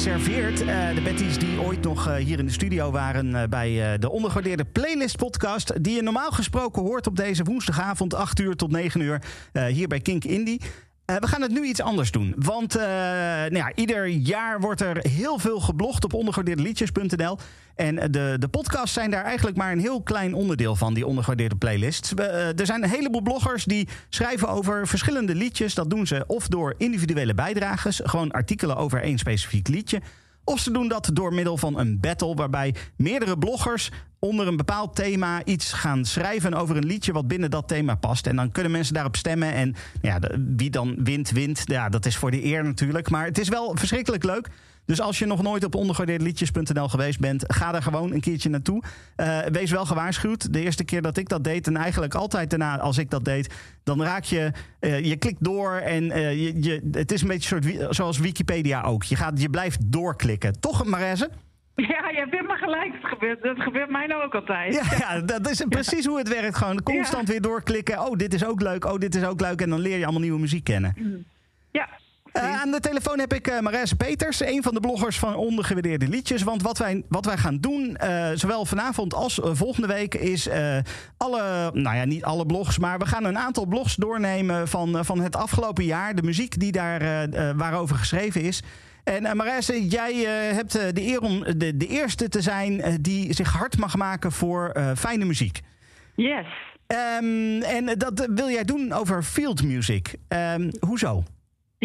[0.00, 0.60] Serveert.
[0.60, 4.10] Uh, de Betty's die ooit nog uh, hier in de studio waren uh, bij de
[4.10, 5.84] ondergewaardeerde Playlist podcast.
[5.84, 10.00] Die je normaal gesproken hoort op deze woensdagavond 8 uur tot 9 uur hier bij
[10.00, 10.60] Kink Indie.
[11.10, 12.34] Uh, we gaan het nu iets anders doen.
[12.36, 17.38] Want uh, nou ja, ieder jaar wordt er heel veel geblogd op ondergewaardeerdeliedjes.nl.
[17.74, 21.56] En de, de podcasts zijn daar eigenlijk maar een heel klein onderdeel van, die ondergewaardeerde
[21.56, 22.12] playlists.
[22.56, 25.74] Er zijn een heleboel bloggers die schrijven over verschillende liedjes.
[25.74, 30.00] Dat doen ze of door individuele bijdrages, gewoon artikelen over één specifiek liedje.
[30.50, 34.96] Of ze doen dat door middel van een battle waarbij meerdere bloggers onder een bepaald
[34.96, 38.26] thema iets gaan schrijven over een liedje wat binnen dat thema past.
[38.26, 39.52] En dan kunnen mensen daarop stemmen.
[39.52, 40.20] En ja,
[40.56, 41.62] wie dan wint, wint.
[41.64, 43.10] Ja, dat is voor de eer natuurlijk.
[43.10, 44.48] Maar het is wel verschrikkelijk leuk.
[44.90, 48.82] Dus als je nog nooit op ondergewaardeerdeliedjes.nl geweest bent, ga daar gewoon een keertje naartoe.
[49.16, 50.52] Uh, wees wel gewaarschuwd.
[50.52, 53.54] De eerste keer dat ik dat deed, en eigenlijk altijd daarna als ik dat deed,
[53.84, 57.60] dan raak je, uh, je klikt door en uh, je, je, het is een beetje
[57.60, 59.02] soort, zoals Wikipedia ook.
[59.02, 60.60] Je, gaat, je blijft doorklikken.
[60.60, 61.30] Toch, Marese?
[61.74, 62.92] Ja, je hebt helemaal gelijk.
[62.92, 64.74] Het gebeurt, dat gebeurt mij nou ook altijd.
[64.74, 66.56] Ja, ja dat is precies hoe het werkt.
[66.56, 68.06] Gewoon constant weer doorklikken.
[68.06, 68.84] Oh, dit is ook leuk.
[68.84, 69.60] Oh, dit is ook leuk.
[69.60, 71.24] En dan leer je allemaal nieuwe muziek kennen.
[71.70, 71.88] Ja,
[72.32, 76.42] uh, aan de telefoon heb ik uh, Peters, een van de bloggers van Ondergewaardeerde Liedjes.
[76.42, 80.48] Want wat wij, wat wij gaan doen, uh, zowel vanavond als volgende week, is
[81.16, 85.20] alle, nou ja, niet alle blogs, maar we gaan een aantal blogs doornemen van, van
[85.20, 86.14] het afgelopen jaar.
[86.14, 88.62] De muziek die daar waarover geschreven is.
[89.04, 90.14] En uh, Marijse, jij
[90.54, 94.76] hebt de eer om de, de eerste te zijn die zich hard mag maken voor
[94.96, 95.60] fijne muziek.
[96.14, 96.46] Yes.
[97.20, 100.14] Um, en dat wil jij doen over field music.
[100.28, 101.22] Um, hoezo?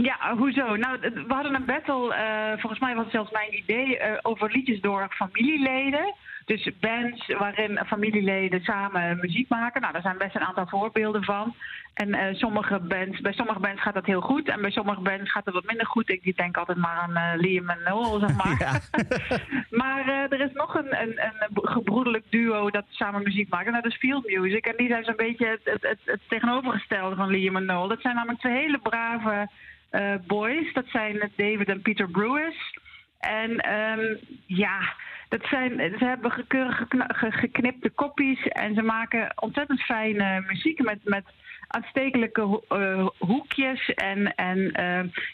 [0.03, 0.75] Ja, hoezo?
[0.75, 4.51] Nou, we hadden een battle, uh, volgens mij was het zelfs mijn idee, uh, over
[4.51, 6.13] liedjes door familieleden.
[6.45, 9.81] Dus bands waarin familieleden samen muziek maken.
[9.81, 11.55] Nou, daar zijn best een aantal voorbeelden van.
[11.93, 14.47] En uh, sommige bands, bij sommige bands gaat dat heel goed.
[14.47, 16.09] En bij sommige bands gaat het wat minder goed.
[16.09, 18.55] Ik denk altijd maar aan Liam en Noel, zeg maar.
[18.59, 18.79] Ja.
[19.81, 23.67] maar er is nog een, een, een gebroedelijk duo dat samen muziek maakt.
[23.67, 24.65] En dat is Field Music.
[24.65, 27.87] En die zijn zo'n beetje het, het, het, het tegenovergestelde van Liam en Noel.
[27.87, 29.47] Dat zijn namelijk twee hele brave...
[29.91, 30.73] Uh, boys.
[30.73, 32.77] Dat zijn David en Peter Brewis.
[33.19, 34.93] En um, ja,
[35.29, 36.87] dat zijn, ze hebben gekeurig
[37.17, 41.23] geknipte koppies en ze maken ontzettend fijne muziek met, met
[41.67, 44.73] aanstekelijke uh, hoekjes en, en uh,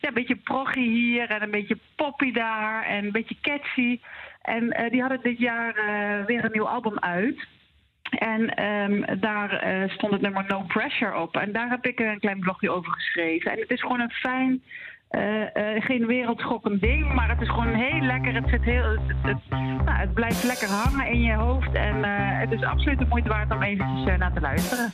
[0.01, 3.99] ja, een beetje proggy hier en een beetje poppy daar en een beetje catchy.
[4.41, 5.73] En die hadden dit jaar
[6.25, 7.47] weer een nieuw album uit.
[8.11, 11.35] En um, daar uh, stond het nummer No Pressure op.
[11.35, 13.51] En daar heb ik een klein blogje over geschreven.
[13.51, 14.61] En het is gewoon een fijn,
[15.11, 18.33] uh, uh, geen wereldschokkend ding, maar het is gewoon heel lekker.
[18.33, 19.49] Het, zit heel, het, het,
[19.85, 21.73] nou, blijft lekker hangen in je hoofd.
[21.73, 22.03] En
[22.39, 24.91] het is absoluut de moeite waard om eventjes naar te luisteren.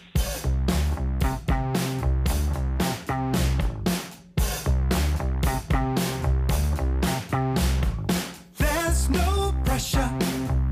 [8.58, 10.67] There's no pressure.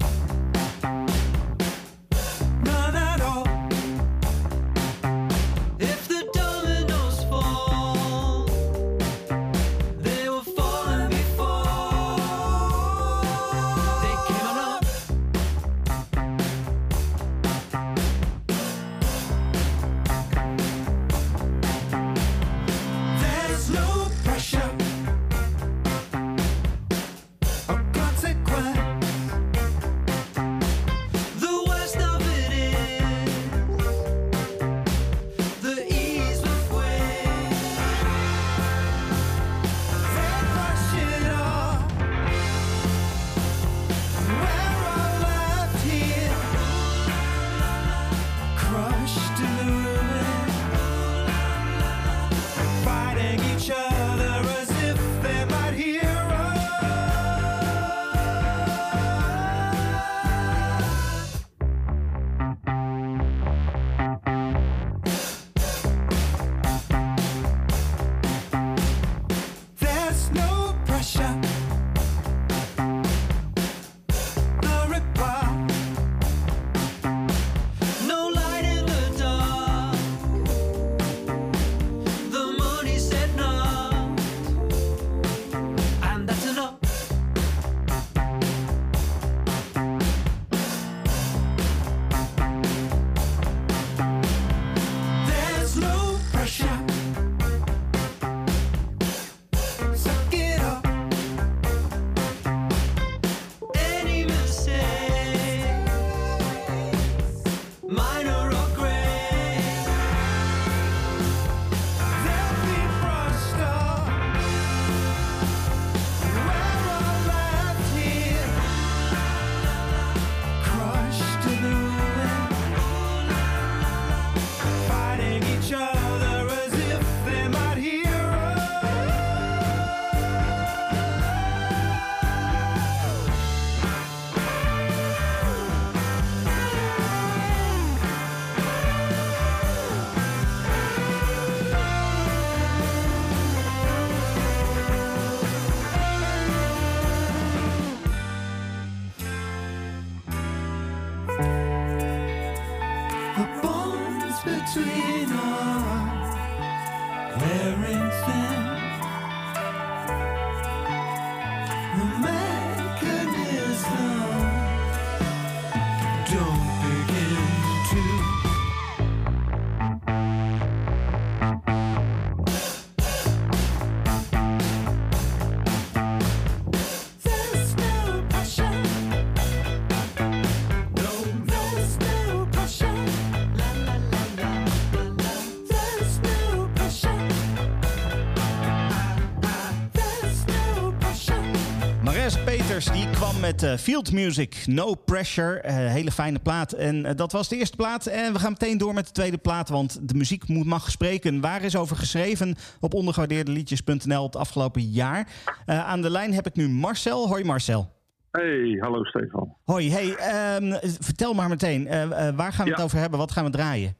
[193.65, 195.59] Met eh, Field Music, No Pressure.
[195.59, 196.71] Eh, hele fijne plaat.
[196.71, 198.05] En eh, dat was de eerste plaat.
[198.05, 201.41] En we gaan meteen door met de tweede plaat, want de muziek moet, mag spreken.
[201.41, 205.27] Waar is over geschreven op ondergewaardeerdeliedjes.nl het afgelopen jaar.
[205.65, 207.27] Aan de lijn heb ik nu Marcel.
[207.27, 207.93] Hoi Marcel.
[208.31, 209.55] Hey, hallo Stefan.
[209.63, 211.87] Hoi, hey, ehm, vertel maar meteen.
[212.35, 212.75] waar gaan we Ja.
[212.75, 213.19] het over hebben?
[213.19, 213.95] Wat gaan we draaien?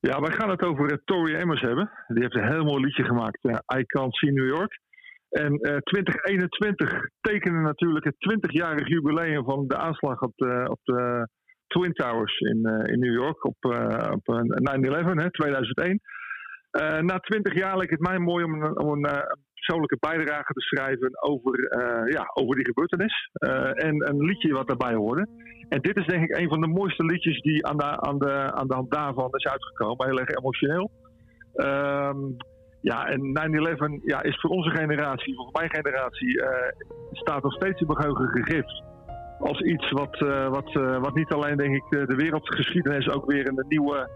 [0.00, 1.90] Ja, wij gaan het over uh, Tori Amos hebben.
[2.08, 3.44] Die heeft een heel mooi liedje gemaakt,
[3.78, 4.80] I Can't See New York.
[5.34, 11.28] En eh 2021 tekende natuurlijk het 20-jarig jubileum van de aanslag op de, op de
[11.66, 16.00] Twin Towers in, eh, in New York op, eh, op eh, 9-11, hè, 2001.
[16.70, 19.22] Eh, na 20 jaar leek het mij mooi om een, een eh,
[19.54, 23.30] persoonlijke bijdrage te schrijven over, eh, ja, over die gebeurtenis.
[23.32, 25.28] Eh, en een liedje wat daarbij hoorde.
[25.68, 28.52] En dit is denk ik een van de mooiste liedjes die aan de, aan de,
[28.52, 30.06] aan de hand daarvan is uitgekomen.
[30.06, 30.90] Heel erg emotioneel.
[32.84, 33.20] Ja, en
[34.00, 36.72] 9-11 ja, is voor onze generatie, voor mijn generatie, eh,
[37.12, 38.82] staat nog steeds in mijn geheugen gegrift.
[39.38, 43.30] Als iets wat, eh, wat, eh, wat niet alleen, denk ik, de, de wereldgeschiedenis ook
[43.30, 44.08] weer een nieuwe,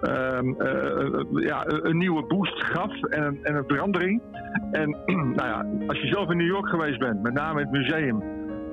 [0.00, 4.22] ehm, eh, eh, ja, een nieuwe boost gaf en een, en een verandering.
[4.72, 4.96] En
[5.36, 8.22] nou ja, als je zelf in New York geweest bent, met name in het museum,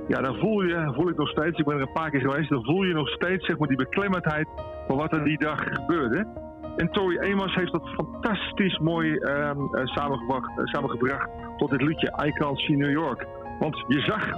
[0.08, 2.50] ja, dan voel je, voel ik nog steeds, ik ben er een paar keer geweest,
[2.50, 4.48] dan voel je nog steeds zeg maar, die beklemmendheid
[4.88, 6.50] van wat er die dag gebeurde.
[6.76, 12.14] En Tori Amos heeft dat fantastisch mooi ehm, eh, samengebracht, eh, samengebracht tot dit liedje
[12.26, 13.28] I Can't See New York.
[13.60, 14.30] Want je zag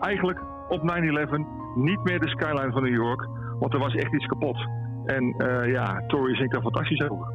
[0.00, 3.28] eigenlijk op 9-11 niet meer de skyline van New York,
[3.58, 4.56] want er was echt iets kapot.
[5.04, 7.26] En eh, ja, Tori zingt daar fantastisch over.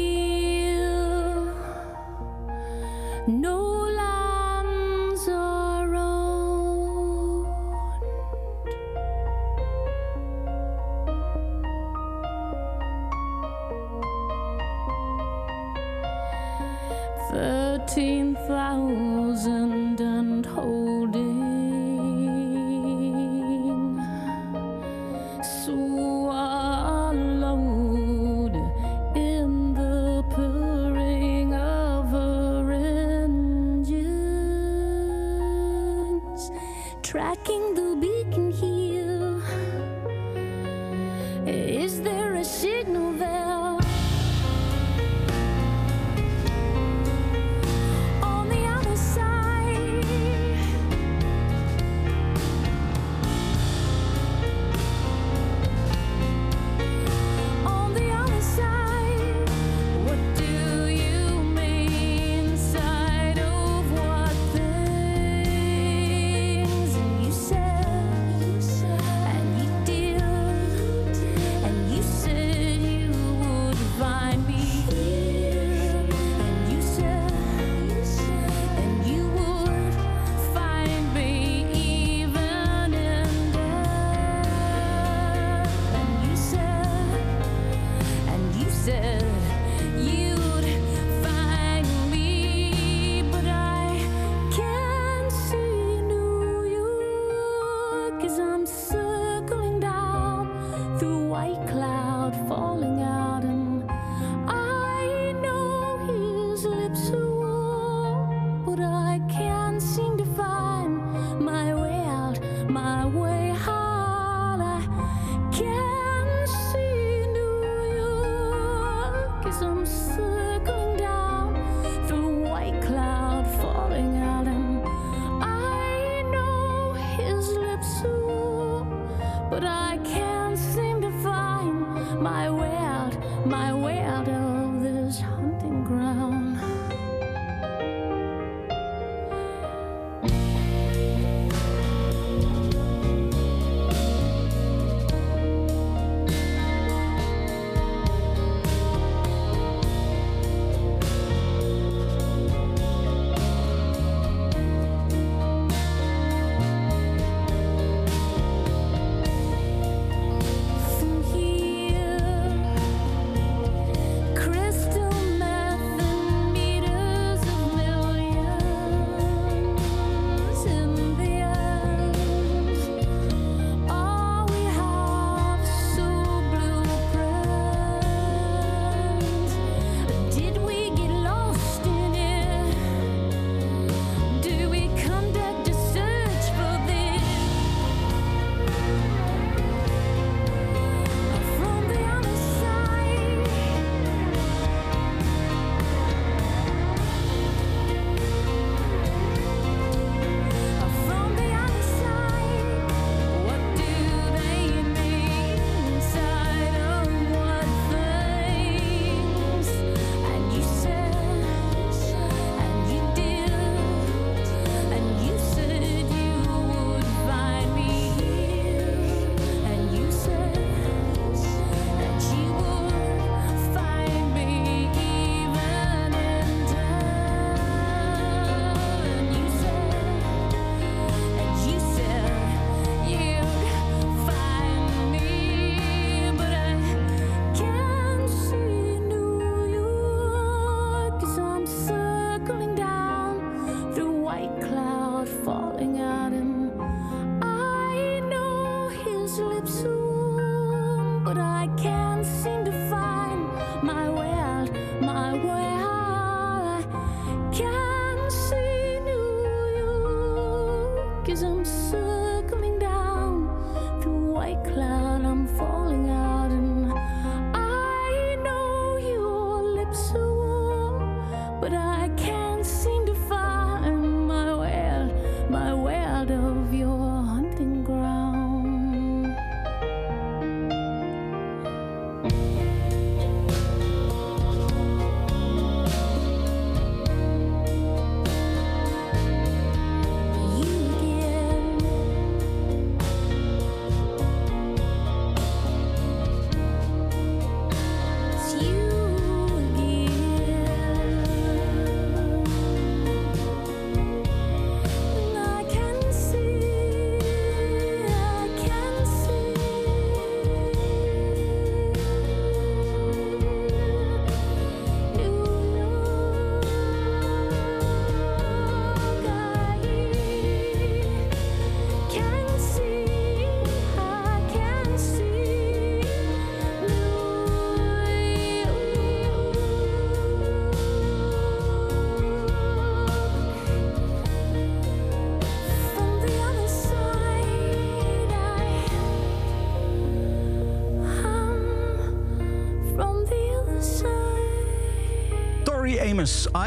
[133.46, 134.05] my way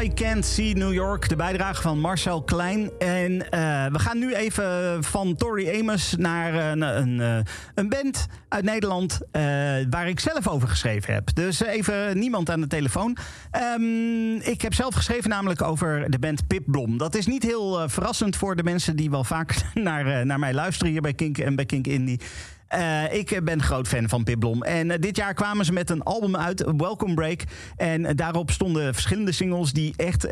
[0.01, 1.29] I Can't See New York.
[1.29, 2.91] De bijdrage van Marcel Klein.
[2.99, 8.27] En eh, we gaan nu even van Tori Amos naar een, een, eh, een band
[8.49, 9.19] uit Nederland...
[9.31, 9.41] eh,
[9.89, 11.29] waar ik zelf over geschreven heb.
[11.33, 13.17] Dus even niemand aan de telefoon.
[13.51, 16.97] Ehm, ik heb zelf geschreven namelijk over de band Pip Blom.
[16.97, 20.39] Dat is niet heel eh, verrassend voor de mensen die wel vaker naar, eh, naar
[20.39, 20.91] mij luisteren...
[20.91, 22.19] hier bij Kink en bij Kink Indie...
[22.69, 24.63] Eh, ik ben groot fan van Pip Blom.
[24.63, 27.43] En eh, dit jaar kwamen ze met een album uit, Welcome Break.
[27.75, 30.27] En eh, daarop stonden verschillende singles die echt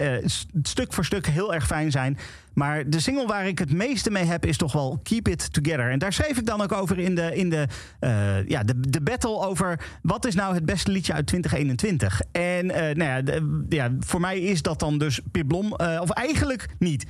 [0.62, 2.18] stuk voor stuk heel erg fijn zijn.
[2.54, 5.92] Maar de single waar ik het meeste mee heb is toch wel Keep It Together.
[5.92, 7.68] En daar schreef ik dan ook over in de, in de,
[8.48, 12.22] ja, de, de battle over wat is nou het beste liedje uit 2021.
[12.32, 13.22] En nou ja,
[13.70, 15.72] ja, voor mij is dat dan dus Pip Blom.
[16.00, 17.06] of eigenlijk niet.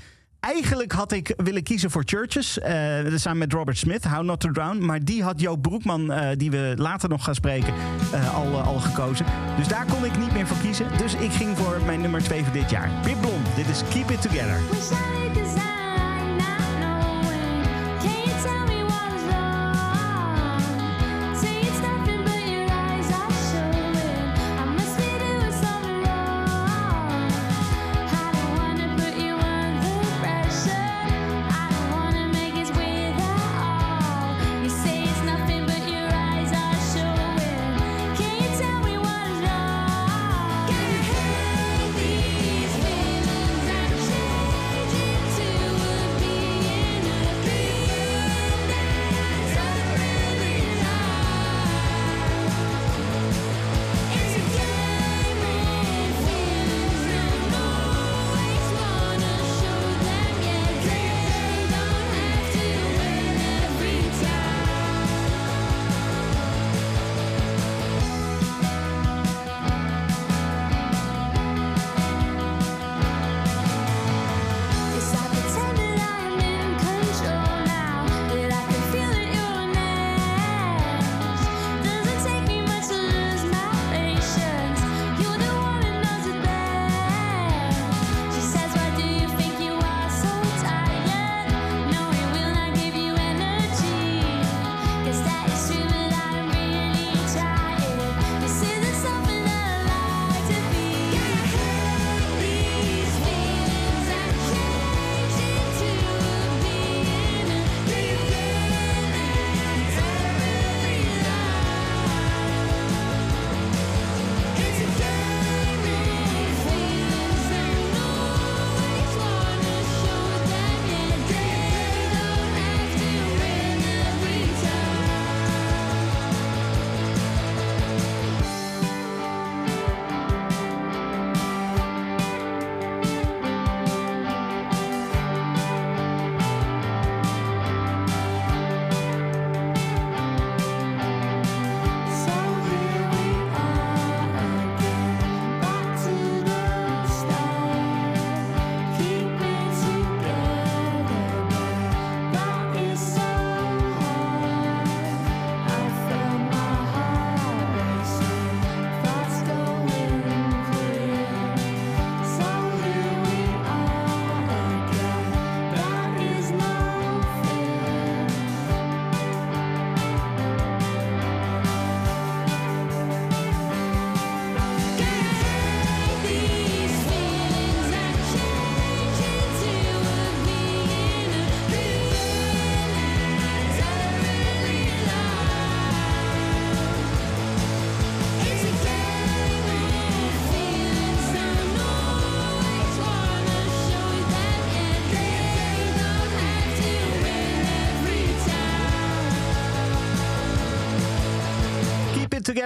[0.54, 2.60] Eigenlijk had ik willen kiezen voor Churches.
[2.60, 2.74] eh,
[3.16, 4.86] samen met Robert Smith, How Not to Drown.
[4.86, 7.74] Maar die had Joop Broekman, eh, die we later nog gaan spreken,
[8.12, 9.26] eh, al, al gekozen.
[9.58, 10.86] Dus daar kon ik niet meer voor kiezen.
[10.98, 12.90] Dus ik ging voor mijn nummer 2 voor dit jaar.
[13.04, 14.60] Pip Blom, dit is Keep It Together.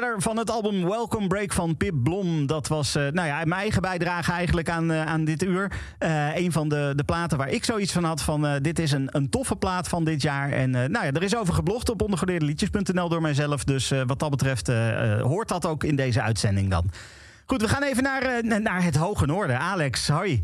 [0.01, 2.45] Van het album Welcome Break van Pip Blom.
[2.45, 5.71] Dat was eh, nou ja, mijn eigen bijdrage eigenlijk aan, eh, aan dit uur.
[5.97, 8.59] Eh, een van de, de platen waar ik zoiets van had van...
[8.61, 10.51] dit is een, een toffe plaat van dit jaar.
[10.51, 13.63] En nou ja, er is over geblogd op ondergewaardeerdeliedjes.nl door mijzelf.
[13.63, 14.67] Dus wat dat betreft
[15.21, 16.85] hoort dat ook in deze uitzending dan.
[17.45, 19.59] Goed, we gaan even naar, naar het Hoge Noorden.
[19.59, 20.43] Alex, hoi.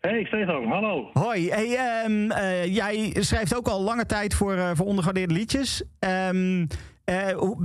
[0.00, 1.10] Hey Stefan, hallo.
[1.12, 5.82] Hoi, hey, ehm, eh, jij schrijft ook al lange tijd voor, voor ondergewaardeerde liedjes.
[5.98, 6.76] Ehm, eh,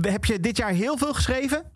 [0.00, 1.72] heb je dit jaar heel veel geschreven?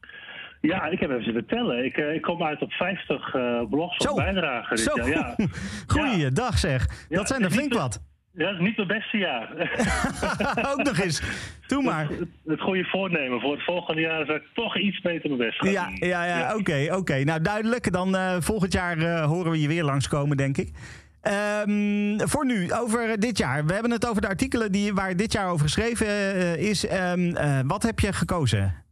[0.61, 1.85] Ja, ik heb even zitten tellen.
[1.85, 5.09] Ik, eh, ik kom uit op 50 eh, blogs of bijdragen dit Zo.
[5.09, 5.37] Ja.
[5.87, 7.07] goeiedag zeg.
[7.09, 8.01] Ja, dat zijn er flink wat.
[8.39, 9.49] Ja, dat is niet mijn beste jaar.
[10.71, 11.23] Ook nog eens.
[11.67, 12.09] Doe maar.
[12.09, 15.41] het, het goede voornemen voor het volgende jaar is dat ik toch iets beter mijn
[15.41, 17.25] best ga Ja, ja, ja oké, oké.
[17.25, 17.93] Nou, duidelijk.
[17.93, 20.71] Dan eh, volgend jaar eh, horen we je weer langskomen, denk ik.
[21.23, 23.67] Ehm, voor nu, over dit jaar.
[23.67, 26.87] We hebben het over de artikelen die, waar dit jaar over geschreven eh, is.
[26.87, 28.87] Ehm, eh, wat heb je gekozen?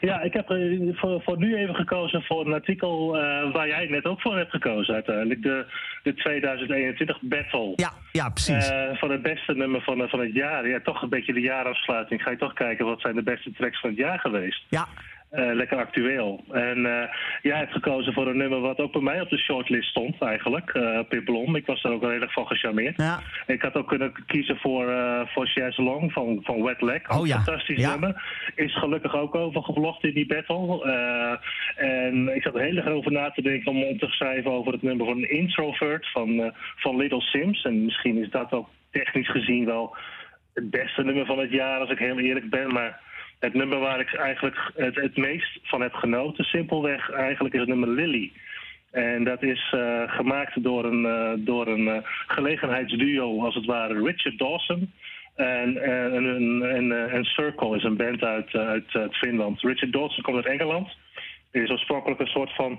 [0.00, 3.10] Ja, ik heb eh, voor, voor nu even gekozen voor een artikel
[3.52, 5.42] waar jij net ook voor hebt gekozen uiteindelijk.
[5.42, 5.66] De,
[6.02, 7.72] de 2021 Battle.
[7.76, 8.70] Ja, ja precies.
[8.92, 10.68] Van het beste nummer van, van het jaar.
[10.68, 12.22] Ja, toch een beetje de jaarafsluiting.
[12.22, 14.64] Ga je toch kijken wat zijn de beste tracks van het jaar geweest.
[14.68, 14.88] ja,
[15.30, 16.44] Eh, lekker actueel.
[16.50, 17.08] En eh,
[17.42, 20.70] jij hebt gekozen voor een nummer wat ook bij mij op de shortlist stond eigenlijk.
[20.70, 21.56] eh Pip Blom.
[21.56, 22.96] Ik was daar ook wel heel erg van gecharmeerd.
[22.96, 23.20] ja.
[23.46, 27.18] Ik had ook kunnen kiezen voor, eh voor Chaz Long van, van Wet Leg.
[27.18, 27.90] Oh ja, fantastisch ja.
[27.90, 28.22] nummer.
[28.54, 30.84] Is gelukkig ook over gevlogd in die battle.
[31.76, 34.72] En ik zat er heel erg over na te denken om, om te schrijven over
[34.72, 37.62] het nummer van een introvert van, van Little Sims.
[37.62, 39.96] En misschien is dat ook technisch gezien wel
[40.54, 42.72] het beste nummer van het jaar, als ik heel eerlijk ben.
[42.72, 43.00] Maar
[43.40, 47.68] het nummer waar ik eigenlijk het, het meest van heb genoten, simpelweg, eigenlijk is het
[47.68, 48.32] nummer Lily.
[48.90, 54.02] En dat is eh, gemaakt door een, eh, door een eh, gelegenheidsduo, als het ware,
[54.02, 54.92] Richard Dawson.
[55.34, 59.60] En, en, en, en, Circle is een band uit, uit, uit Finland.
[59.60, 60.88] Richard Dawson komt uit Engeland.
[61.50, 62.78] Hij is oorspronkelijk een soort van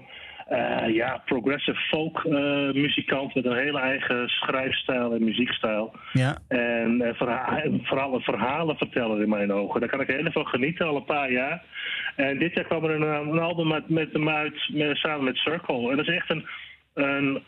[0.52, 5.96] eh, ja, progressive folk eh, muzikant met een hele eigen schrijfstijl en muziekstijl.
[6.14, 6.38] ja.
[6.48, 9.80] En eh, verha- vooral een verhalenverteller in mijn ogen.
[9.80, 11.64] Daar kan ik heel van genieten, al een paar jaar.
[12.16, 15.38] En dit jaar kwam er een, een album met, met hem uit met, samen met
[15.38, 15.90] Circle.
[15.90, 16.46] En dat is echt een,
[16.94, 17.42] een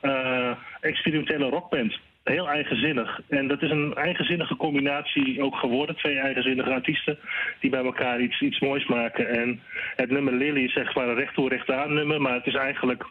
[0.81, 1.99] experimentele rockband.
[2.23, 3.21] Heel eigenzinnig.
[3.29, 5.95] En dat is een eigenzinnige combinatie ook geworden.
[5.95, 7.19] Twee eigenzinnige artiesten
[7.59, 9.27] die bij elkaar iets, iets moois maken.
[9.27, 9.61] En
[9.95, 12.21] het nummer Lily is zeg maar een recht recht aan nummer.
[12.21, 13.05] Maar het is eigenlijk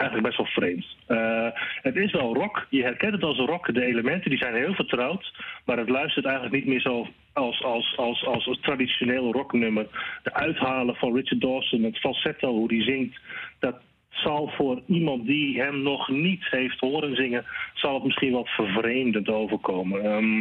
[0.00, 0.86] eigenlijk best wel vreemd.
[1.06, 1.48] Eh,
[1.82, 2.66] het is wel rock.
[2.70, 3.74] Je herkent het als rock.
[3.74, 5.32] De elementen die zijn heel vertrouwd.
[5.64, 9.86] Maar het luistert eigenlijk niet meer zo als, als, als, als, als traditioneel rocknummer.
[10.22, 13.20] De uithalen van Richard Dawson, het falsetto, hoe die zingt.
[13.58, 17.44] Dat zal voor iemand die hem nog niet heeft horen zingen...
[17.74, 20.04] zal het misschien wat vervreemdend overkomen.
[20.04, 20.40] Ehm,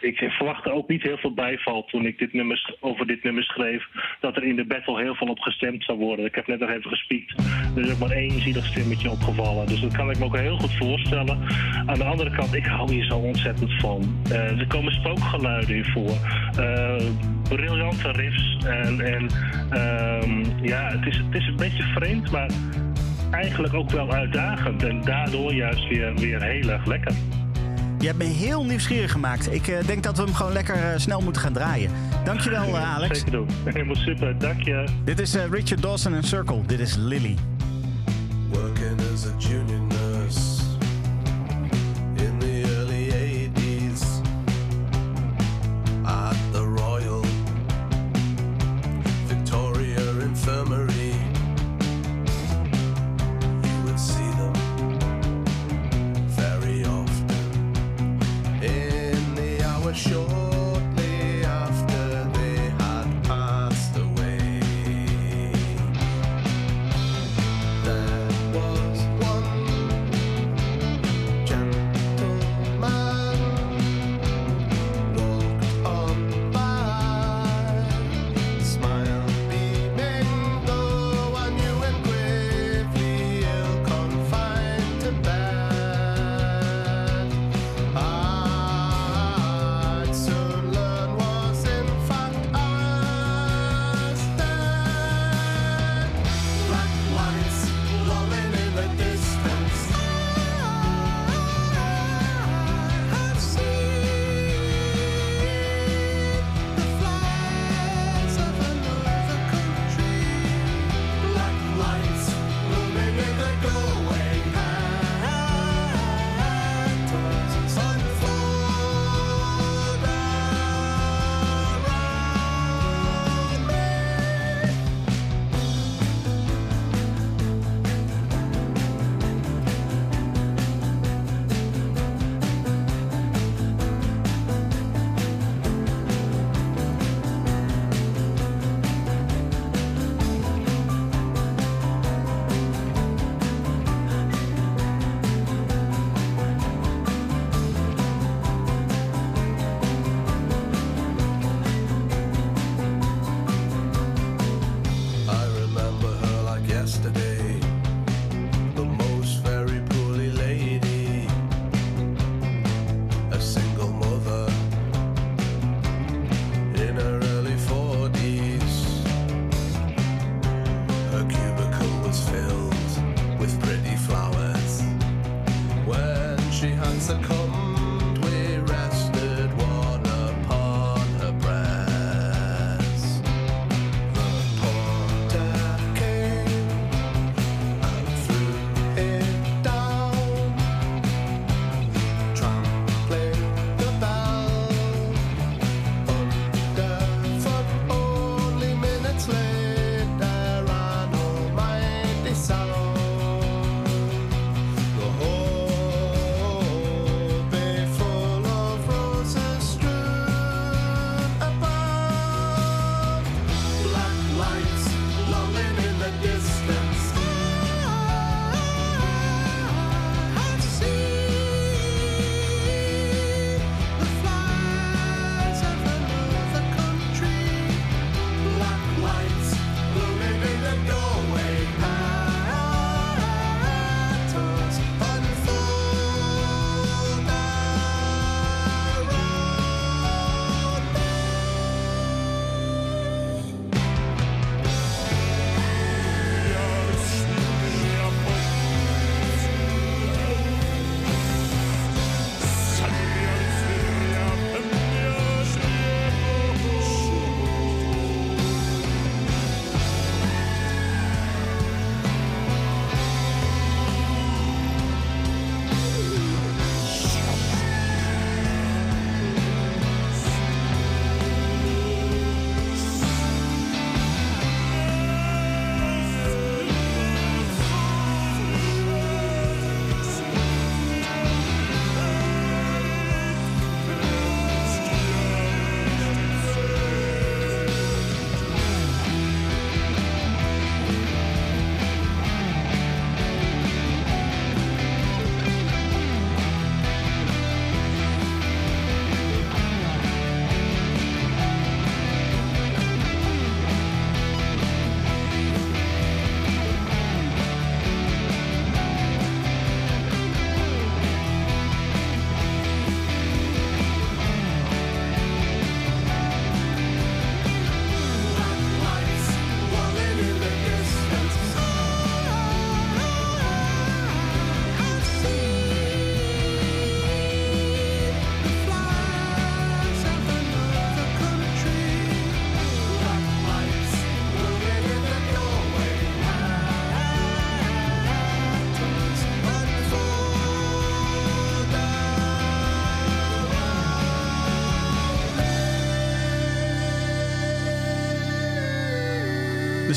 [0.00, 3.86] ik verwachtte ook niet heel veel bijval toen ik dit nummer, over dit nummer schreef...
[4.20, 6.24] dat er in de battle heel veel op gestemd zou worden.
[6.24, 7.34] Ik heb net nog even gespiekt.
[7.76, 9.66] Er is ook maar één zielig stemmetje opgevallen.
[9.66, 11.38] Dus dat kan ik me ook heel goed voorstellen.
[11.86, 14.20] Aan de andere kant, ik hou hier zo ontzettend van.
[14.30, 16.16] Eh, er komen spookgeluiden in voor.
[16.64, 17.06] Eh,
[17.48, 18.56] briljante riffs.
[18.66, 19.28] En, en
[19.70, 22.50] ehm, ja, het is, het is een beetje vreemd, maar
[23.30, 24.82] eigenlijk ook wel uitdagend.
[24.82, 27.12] En daardoor juist weer, weer heel erg lekker.
[27.98, 29.52] Je hebt me heel nieuwsgierig gemaakt.
[29.52, 31.90] Ik eh, denk dat we hem gewoon lekker eh, snel moeten gaan draaien.
[32.24, 33.18] Dankjewel, eh, Alex.
[33.18, 33.48] Zeker doen.
[33.64, 34.84] Helemaal super, dank je.
[35.04, 36.60] Dit is Richard Dawson en Circle.
[36.66, 37.36] Dit is Lily.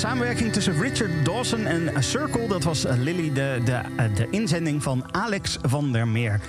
[0.09, 4.83] Samenwerking tussen Richard Dawson en Circle, dat was eh, Lily, de, de, eh, de inzending
[4.83, 6.39] van Alex van der Meer.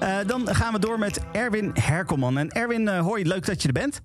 [0.00, 2.38] Eh, dan gaan we door met Erwin Herkelman.
[2.38, 4.00] En Erwin, eh, hoi, leuk dat je er bent.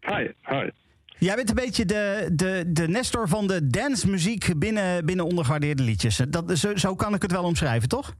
[0.00, 0.70] Hi, hi.
[1.18, 6.20] Jij bent een beetje de, de, de nestor van de dancemuziek binnen, binnen ondergewaardeerde liedjes.
[6.28, 8.14] Dat, zo, zo kan ik het wel omschrijven, toch?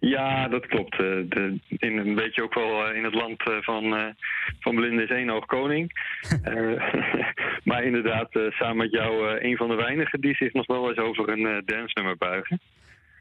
[0.00, 0.92] Ja, dat klopt.
[0.92, 4.14] Eh, de, in, een beetje ook wel eh, in het land eh, van,
[4.60, 5.92] van Blinde is één oog koning.
[7.64, 11.28] Maar inderdaad, samen met jou een van de weinigen die zich nog wel eens over
[11.28, 12.60] een eh dance-nummer buigen.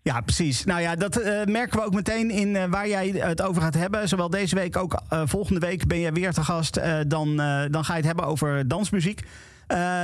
[0.03, 0.65] Ja, precies.
[0.65, 4.07] Nou ja, dat merken we ook meteen in waar jij het over gaat hebben.
[4.07, 6.81] Zowel deze week ook volgende week ben je weer te gast.
[7.07, 7.35] dan,
[7.71, 9.21] dan ga je het hebben over dansmuziek.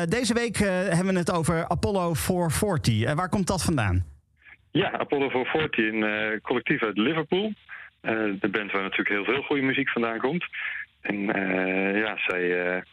[0.09, 3.03] Deze week hebben we het over Apollo 440.
[3.03, 4.14] Eh, waar komt dat vandaan?
[4.75, 7.53] Ja, Apollo 440, een eh, collectief uit Liverpool.
[8.01, 10.45] Eh, de band waar natuurlijk heel veel goede muziek vandaan komt.
[11.01, 12.83] En eh, ja, zij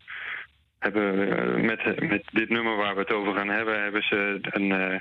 [0.79, 5.01] hebben met, met dit nummer waar we het over gaan hebben, hebben ze een,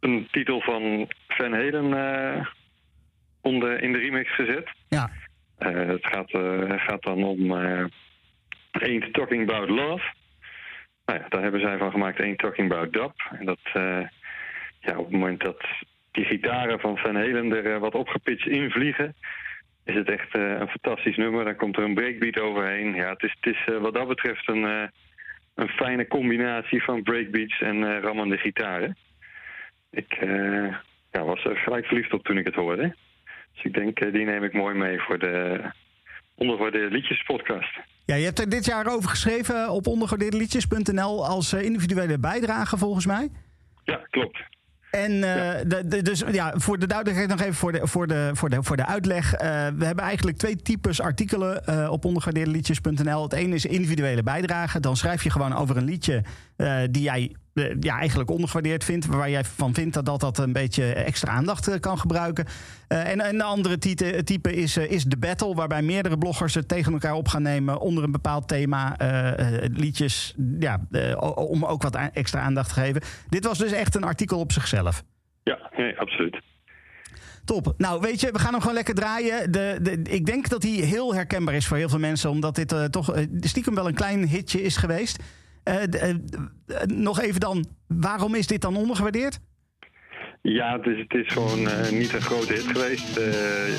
[0.00, 2.48] een, titel van Van Halen
[3.40, 4.68] onder, in de remix gezet.
[4.88, 5.10] Ja.
[5.58, 6.30] Het gaat,
[6.80, 7.52] gaat dan om
[8.70, 10.04] Ain't Talking About Love.
[11.04, 13.12] Nou ja, daar hebben zij van gemaakt Ain't Talking About Dub.
[13.38, 13.60] En dat,
[14.84, 15.64] ja, op het moment dat
[16.12, 19.14] die gitaren van Van Halen er eh, wat opgepitcht invliegen,
[19.84, 21.44] is het echt eh, een fantastisch nummer.
[21.44, 22.94] Dan komt er een breakbeat overheen.
[22.94, 24.90] Ja, het is, het is eh, wat dat betreft een,
[25.54, 28.96] een fijne combinatie van breakbeats en rammende gitaren.
[29.90, 30.16] Ik
[31.10, 32.94] ja, was er gelijk verliefd op toen ik het hoorde.
[33.54, 35.60] Dus ik denk, die neem ik mooi mee voor de
[36.34, 37.78] ondergewaardeerde liedjes podcast.
[38.04, 43.28] Ja, je hebt er dit jaar over geschreven op ondergewaardeerdeliedjes.nl als individuele bijdrage volgens mij.
[43.84, 44.53] Ja, klopt.
[44.94, 48.30] En eh, de, de- dus ja, voor de duidelijkheid nog even voor de, voor de,
[48.32, 49.34] voor de, voor de uitleg.
[49.34, 53.22] Eh, we hebben eigenlijk twee types artikelen eh, op ondergewaardeerdeliedjes.nl.
[53.22, 54.80] Het ene is individuele bijdrage.
[54.80, 56.22] Dan schrijf je gewoon over een liedje
[56.90, 57.34] die jij
[57.80, 59.06] ja, eigenlijk ondergewaardeerd vindt.
[59.06, 62.44] Waar jij van vindt dat dat, dat een beetje extra aandacht eh, kan gebruiken.
[62.88, 65.54] Eh, en, en de andere type, type is, eh, is de battle.
[65.54, 68.98] Waarbij meerdere bloggers het tegen elkaar op gaan nemen onder een bepaald thema.
[68.98, 73.02] eh, eh, liedjes ja, eh, om ook wat extra aandacht te geven.
[73.28, 75.02] Dit was dus echt een artikel op zichzelf.
[75.42, 76.42] Ja, nee, absoluut.
[77.44, 77.74] Top.
[77.76, 79.52] Nou, weet je, we gaan hem gewoon lekker draaien.
[79.52, 82.72] De, de, ik denk dat hij heel herkenbaar is voor heel veel mensen, omdat dit
[82.72, 85.18] eh, toch eh, stiekem wel een klein hitje is geweest.
[85.64, 86.16] Eh, eh, eh,
[86.86, 89.38] nog even dan, waarom is dit dan ondergewaardeerd?
[90.42, 93.14] Ja, het is, het is gewoon niet een grote hit geweest.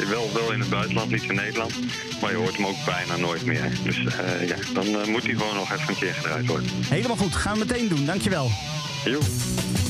[0.10, 1.80] Wel, wel in het buitenland, niet in Nederland.
[2.21, 3.69] Maar je hoort hem ook bijna nooit meer.
[3.84, 3.98] Dus
[4.45, 6.69] ja, dan moet hij gewoon nog even een keer gedraaid worden.
[6.71, 8.06] Helemaal goed, gaan we meteen doen.
[8.06, 8.48] Dankjewel.
[9.04, 9.85] Joe.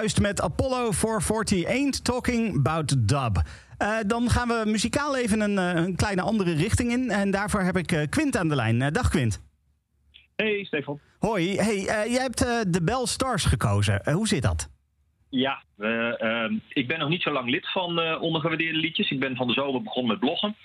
[0.00, 3.42] Zojuist met Apollo 448 Talking About Dub.
[3.78, 7.10] Eh, dan gaan we muzikaal even een, eh, een kleine andere richting in.
[7.10, 8.92] En daarvoor heb ik eh, Quint aan de lijn.
[8.92, 9.42] Dag Quint.
[10.36, 11.00] Hey Stefan.
[11.18, 12.38] Hoi, hey, jij hebt
[12.72, 14.12] de Bell Stars gekozen.
[14.12, 14.70] Hoe zit dat?
[15.30, 19.10] Ja, eh, ehm, ik ben nog niet zo lang lid van ondergewaardeerde liedjes.
[19.10, 20.56] Ik ben van de zomer begonnen met bloggen.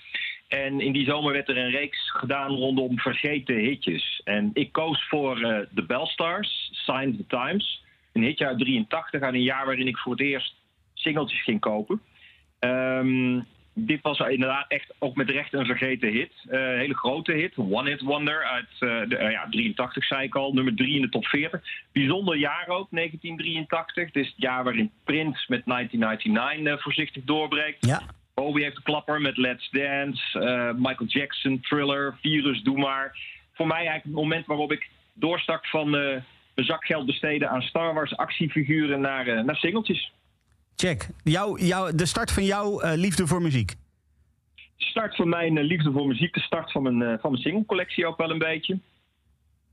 [0.48, 4.20] En in die zomer werd er een reeks gedaan rondom vergeten hitjes.
[4.24, 5.36] En ik koos voor
[5.70, 7.84] de Bell Stars, Sign of the Times.
[8.16, 10.54] Een hitje uit 83, uit een jaar waarin ik voor het eerst
[10.94, 12.00] singeltjes ging kopen.
[12.58, 13.40] Ehm,
[13.74, 16.32] dit was inderdaad echt ook met recht een vergeten hit.
[16.48, 17.56] Eh, een hele grote hit.
[17.56, 20.52] One Hit Wonder uit eh, de, eh, ja, 83, zei ik al.
[20.52, 21.60] Nummer 3 in de top 40.
[21.92, 24.04] Bijzonder jaar ook, 1983.
[24.06, 27.86] Het is het jaar waarin Prince met 1999 eh, voorzichtig doorbreekt.
[27.86, 28.02] Ja.
[28.34, 30.38] Bowie heeft de klapper met Let's Dance.
[30.40, 33.18] eh, Michael Jackson, Thriller, Virus, Doe Maar.
[33.52, 35.94] Voor mij eigenlijk het moment waarop ik doorstak van
[36.56, 40.12] eh, mijn zakgeld besteden aan Star Wars actiefiguren naar, eh, naar singeltjes.
[40.76, 41.08] Check.
[41.24, 43.74] Jouw, jouw, de start van jouw eh, liefde voor muziek.
[44.76, 48.06] Start van mijn eh, liefde voor muziek, de start van mijn, eh, van mijn singlecollectie
[48.06, 48.78] ook wel een beetje.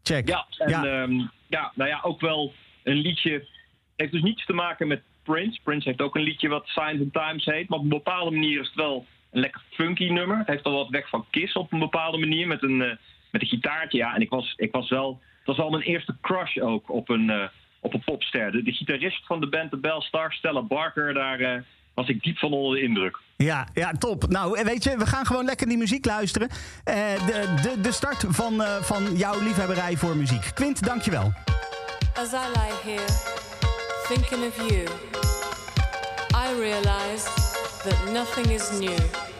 [0.03, 0.27] Check.
[0.27, 0.83] Ja, en Ja.
[0.83, 1.07] ja.
[1.47, 2.53] ja, nou ja, ook wel
[2.83, 3.47] een liedje.
[3.95, 5.59] Heeft dus niets te maken met Prince.
[5.63, 7.69] Prince heeft ook een liedje wat Signs and Times heet.
[7.69, 10.37] Maar op een bepaalde manier is het wel een lekker funky nummer.
[10.37, 12.47] Het heeft al wat weg van Kiss op een bepaalde manier.
[12.47, 12.77] Met een,
[13.31, 13.97] met een gitaartje.
[13.97, 15.21] Ja, en ik was, ik was wel.
[15.43, 17.47] Het was al mijn eerste crush ook op een, eh,
[17.79, 18.51] op een popster.
[18.51, 21.61] De, de gitarist van de band The Bell Stars, Stella Barker, daar eh,
[21.93, 23.19] was ik diep van onder de indruk.
[23.37, 24.27] Ja, ja, top.
[24.27, 26.49] Nou, weet je, we gaan gewoon lekker die muziek luisteren.
[26.83, 30.51] Eh, de, de, de start van, eh, van jouw liefhebberij voor muziek.
[30.53, 31.33] Quint, dankjewel.
[32.13, 33.07] As I lie here,
[34.07, 34.87] thinking of you,
[36.35, 37.23] I realize
[37.83, 39.32] that nothing is new.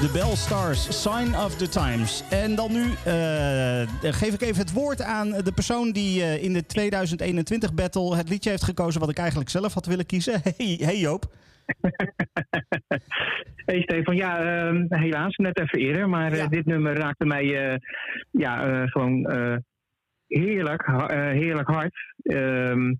[0.00, 2.24] De Bell Stars, Sign of the Times.
[2.30, 6.52] En dan nu eh, geef ik even het woord aan de persoon die eh, in
[6.52, 10.40] de 2021 battle het liedje heeft gekozen wat ik eigenlijk zelf had willen kiezen.
[10.56, 11.24] Hey, hey Joop.
[13.66, 16.08] Hey Stefan, ja, ehm, helaas, net even eerder.
[16.08, 16.46] Maar eh, Ja.
[16.46, 17.44] dit nummer raakte mij
[18.30, 19.30] ja, gewoon
[20.26, 20.86] heerlijk,
[21.32, 21.94] heerlijk hard.
[22.22, 22.94] Ehm,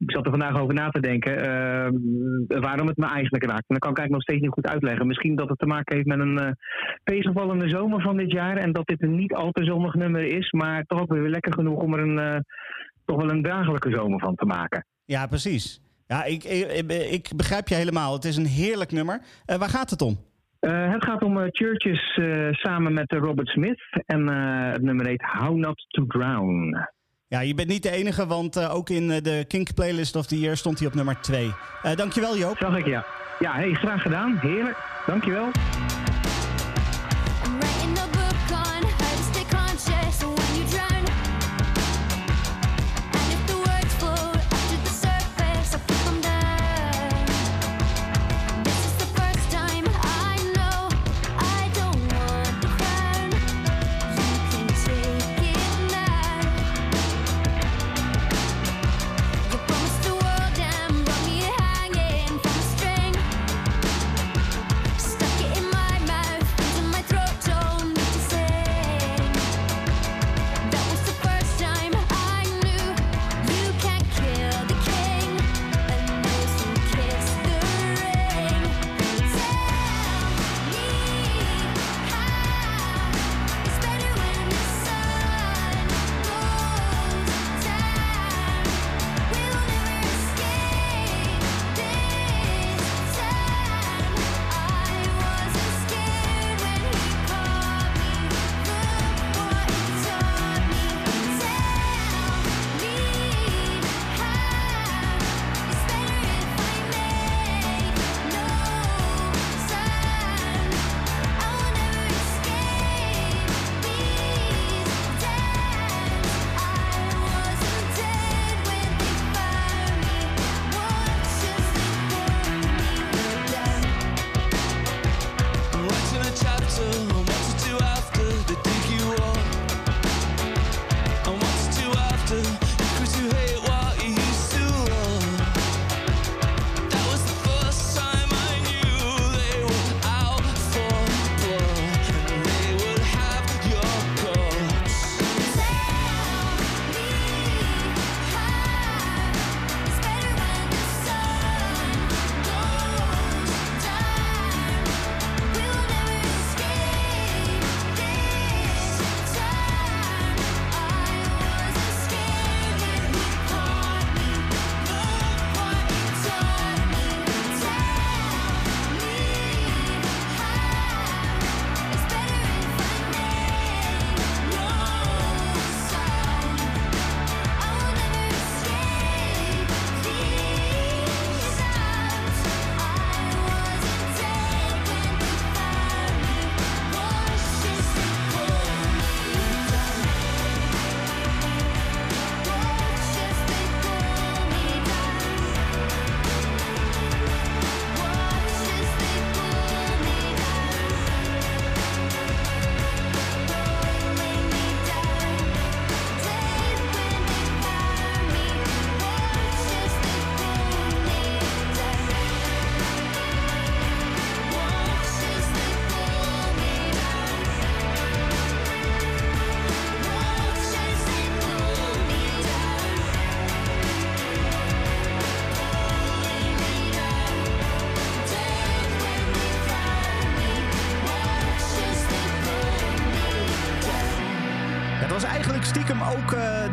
[0.00, 3.68] ik zat er vandaag over na te denken ehm, waarom het me eigenlijk raakt.
[3.68, 5.06] En dat kan ik eigenlijk nog steeds niet goed uitleggen.
[5.06, 6.50] Misschien dat het te maken heeft met een eh
[7.04, 8.56] tegenvallende zomer van dit jaar.
[8.56, 10.50] En dat dit een niet al te zonnig nummer is.
[10.50, 12.40] Maar toch ook weer lekker genoeg om er een, eh,
[13.04, 14.86] toch wel een draaglijke zomer van te maken.
[15.04, 15.80] Ja, precies.
[16.06, 18.12] Ja, ik, ik, ik begrijp je helemaal.
[18.12, 19.20] Het is een heerlijk nummer.
[19.46, 20.18] Eh, waar gaat het om?
[20.60, 22.18] Het gaat om Churches
[22.50, 23.80] samen met Robert Smith.
[24.06, 24.28] En
[24.72, 26.76] het nummer heet How Not to Drown.
[27.30, 30.26] Ja, je bent niet de enige, want eh, ook in eh, de Kink Playlist of
[30.26, 31.52] the Year stond hij op nummer 2.
[31.82, 32.56] Eh dankjewel Joop.
[32.58, 33.06] Zag ik, ja.
[33.38, 34.38] Ja, hey, graag gedaan.
[34.40, 34.76] Heerlijk.
[35.06, 35.50] Dankjewel.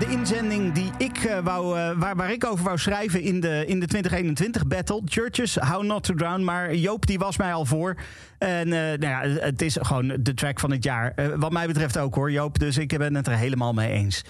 [0.08, 3.64] De inzending die ik, eh, wou, eh, waar, waar ik over wou schrijven in de,
[3.68, 5.01] in de 2021 battle.
[5.05, 6.43] Churches, How Not to Drown.
[6.43, 7.95] Maar Joop die was mij al voor.
[8.38, 11.14] En eh, nou ja, het is gewoon de track van het jaar.
[11.36, 12.60] Wat mij betreft ook hoor, Joop.
[12.60, 14.24] Dus ik ben het er helemaal mee eens.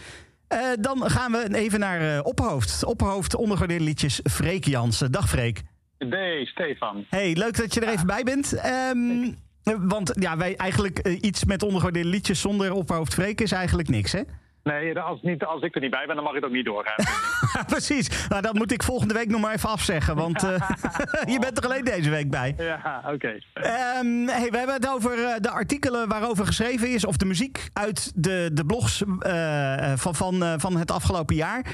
[0.79, 2.83] Dan gaan we even naar Opperhoofd.
[2.83, 5.11] Opperhoofd, ondergewaardeerde liedjes, Freek Jansen.
[5.11, 5.61] Dag Freek.
[5.99, 7.05] Nee, Stefan.
[7.09, 8.53] Hey, leuk dat je er even bij bent.
[8.53, 9.31] Ehm,
[9.63, 14.11] eh, want ja, wij eigenlijk iets met ondergewaardeerde liedjes zonder Opperhoofd Freek is eigenlijk niks,
[14.11, 14.21] hè?
[14.67, 17.05] Nee, als, niet, als ik er niet bij ben, dan mag het ook niet doorgaan.
[17.75, 18.27] Precies.
[18.29, 20.15] Nou, dat moet ik volgende week nog maar even afzeggen.
[20.15, 20.69] Want eh,
[21.33, 22.55] je bent er alleen deze week bij.
[22.57, 23.39] ja, oké.
[23.53, 27.05] Ehm, hey, we hebben het over eh, de artikelen waarover geschreven is.
[27.05, 31.65] Of de muziek uit de, de blogs eh, van, van, van het afgelopen jaar.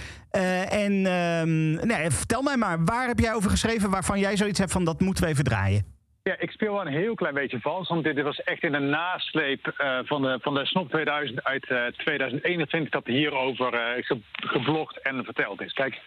[0.69, 4.71] En ehm, nee, vertel mij maar, waar heb jij over geschreven waarvan jij zoiets hebt
[4.71, 5.92] van dat moeten we even draaien?
[6.23, 8.79] Ja, ik speel wel een heel klein beetje vals, want dit was echt in de
[8.79, 14.19] nasleep eh, van, de, van de Snop 2000 uit eh, 2021 dat hierover eh, ge-
[14.35, 15.73] geblogd en verteld is.
[15.73, 15.99] Kijk,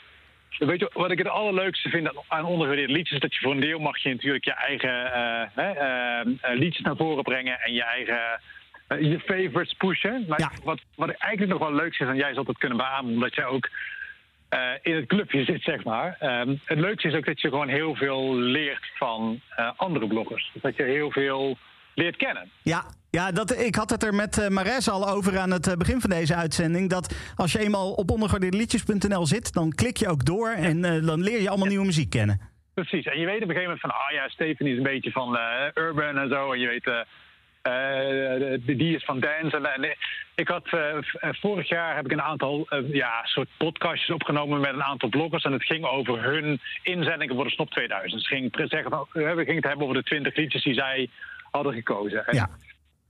[0.58, 3.20] weet je wat ik het allerleukste vind aan- ondergewaardeerde liedjes?
[3.20, 6.84] Dat je voor een deel mag je natuurlijk je eigen eh, hè, eh, eh, liedjes
[6.84, 8.40] naar voren brengen en je eigen
[8.88, 10.24] eh, je favorites pushen.
[10.28, 13.12] Maar wat, wat ik eigenlijk nog wel leuk vind, en jij zult het kunnen beamen,
[13.12, 13.68] omdat jij ook
[14.57, 16.16] eh, in het clubje zit, zeg maar.
[16.20, 20.50] Ehm, het leukste is ook dat je gewoon heel veel leert van eh, andere bloggers.
[20.52, 21.57] Dus dat je heel veel
[21.94, 22.50] leert kennen.
[22.62, 26.00] Ja, ja dat, ik had het er met uh, Mares al over aan het begin
[26.00, 26.90] van deze uitzending.
[26.90, 31.40] Dat als je eenmaal op ondergewaardeerdeliedjes.nl zit, dan klik je ook door en dan leer
[31.40, 32.40] je allemaal nieuwe muziek kennen.
[32.74, 33.04] Precies.
[33.04, 35.38] En je weet op een gegeven moment van, ah ja, Stephanie is een beetje van
[35.74, 36.52] urban en zo.
[36.52, 39.57] En je weet, de- die is van dance.
[39.57, 39.96] En
[40.37, 41.03] ik had eh, eh,
[41.41, 45.45] vorig jaar heb ik een aantal eh, ja, soort podcastjes opgenomen met een aantal bloggers.
[45.45, 48.20] En het ging over hun inzendingen voor de Snop 2000.
[48.20, 51.09] Dus ging zeggen van, we gingen het hebben over de 20 liedjes die zij
[51.51, 52.26] hadden gekozen.
[52.26, 52.49] En Ja.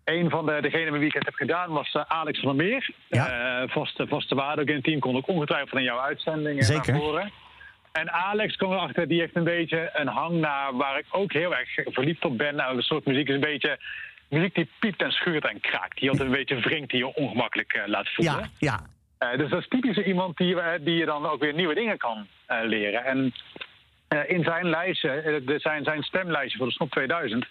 [0.05, 2.91] Een van de, degenen met wie ik het heb gedaan was Alex van der Meer.
[3.09, 3.68] Ja.
[3.68, 5.01] Vaste, vaste waarde ook in het team.
[5.01, 6.93] Kon ook ongetwijfeld in jouw uitzending Zeker.
[6.93, 7.33] naar voren.
[7.93, 11.57] En Alex kwam erachter, die heeft een beetje een hang naar waar ik ook heel
[11.57, 12.55] erg verliefd op ben.
[12.55, 13.79] Nou, een soort muziek is een beetje
[14.29, 15.99] muziek die piept en schuurt en kraakt.
[15.99, 18.51] Die altijd een beetje wringt, die je ongemakkelijk eh, laat voelen.
[18.59, 18.81] Ja,
[19.18, 19.31] ja.
[19.31, 21.99] Eh, dus dat is typisch iemand die, eh, die je dan ook weer nieuwe dingen
[21.99, 22.27] kan
[22.62, 23.05] leren.
[23.05, 23.35] En
[24.27, 27.47] in zijn lijstje, zijn, zijn stemlijstje voor de Snop 2000,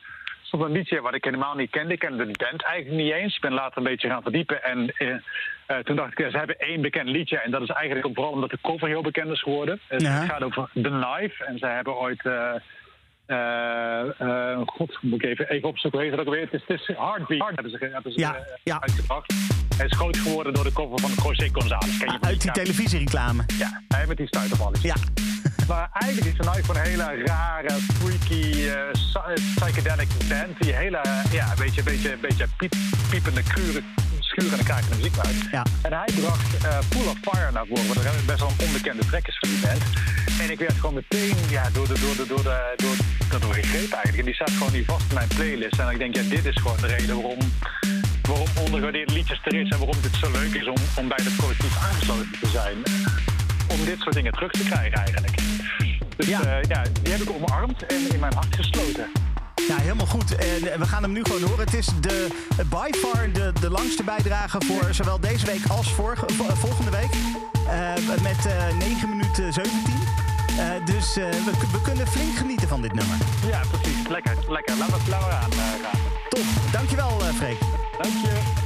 [0.45, 1.93] stond een liedje wat ik helemaal niet kende.
[1.93, 3.35] Ik kende de band eigenlijk niet eens.
[3.35, 4.63] Ik ben later een beetje gaan verdiepen.
[4.63, 5.15] En eh,
[5.65, 7.37] eh, toen dacht ik, ze hebben één bekend liedje.
[7.37, 9.79] En dat is eigenlijk vooral omdat de cover heel bekend is geworden.
[9.89, 10.11] Ja.
[10.11, 11.43] Het gaat over The Knife.
[11.43, 12.25] En ze hebben ooit...
[12.25, 12.53] eh,
[13.25, 15.99] eh, eh, God, moet ik even, even opzoeken.
[15.99, 16.43] Hoe heet het ook weer?
[16.43, 17.39] Het is, het is Heartbeat.
[17.41, 18.81] Heart hebben ze, hebben ze Ja, eh, ja.
[18.81, 19.33] uitgebracht.
[19.77, 21.97] Hij is groot geworden door de cover van José González.
[21.97, 23.43] Ken je Uit die televisiereclame.
[23.57, 24.93] ja, hij met die stuiterballetjes.
[24.93, 24.95] Ja.
[25.67, 28.51] Maar eigenlijk is het nou gewoon een hele rare, freaky,
[28.91, 30.61] psy- psychedelic band.
[30.61, 30.99] Die hele,
[31.31, 32.73] ja, een beetje, beetje, beetje piep,
[33.09, 33.81] piepende, krure,
[34.29, 35.41] schurende, krakende muziek maakt.
[35.51, 35.63] Ja.
[35.81, 39.05] En hij bracht eh Full of Fire naar voren, wat er best wel een onbekende
[39.05, 39.83] track is van die band.
[40.41, 42.95] En ik werd gewoon meteen ja, door, de, door, de, door, de, door,
[43.29, 44.17] daardoor gegrepen eigenlijk.
[44.17, 45.79] En die staat gewoon niet vast in mijn playlist.
[45.79, 47.39] En ik denk, ja, dit is gewoon de reden waarom,
[48.21, 49.69] waarom ondergewaardeerde liedjes er is.
[49.69, 52.77] En waarom dit zo leuk is om, om bij het collectief aangesloten te zijn
[53.67, 55.37] om dit soort dingen terug te krijgen eigenlijk.
[56.17, 56.39] Dus Ja.
[56.43, 59.07] ja, ja die heb ik omarmd en in mijn hart gesloten.
[59.67, 60.35] Ja, helemaal goed.
[60.35, 61.65] En eh, we gaan hem nu gewoon horen.
[61.65, 62.27] Het is de,
[62.57, 66.91] eh, by far de, de langste bijdrage voor zowel deze week als vorige, vo- volgende
[66.91, 67.11] week.
[67.67, 69.93] Eh, met eh 9 minuten 17.
[70.57, 73.17] Eh, dus eh, we, we kunnen flink genieten van dit nummer.
[73.47, 74.07] Ja, precies.
[74.09, 74.75] Lekker, lekker.
[74.77, 75.99] Laten we, laten we aan eh, gaan.
[76.29, 76.43] Top.
[76.71, 77.59] Dankjewel, eh Freek.
[78.01, 78.63] Dank je.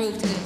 [0.00, 0.39] Groove to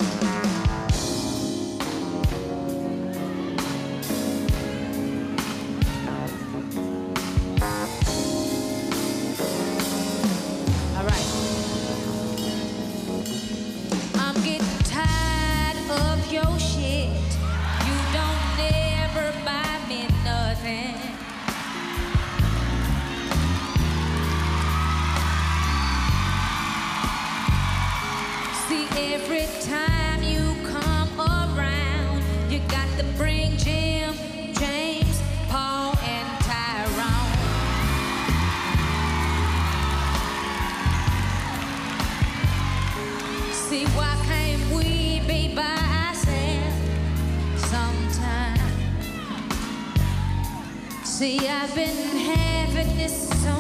[51.15, 53.54] See, I've been having this on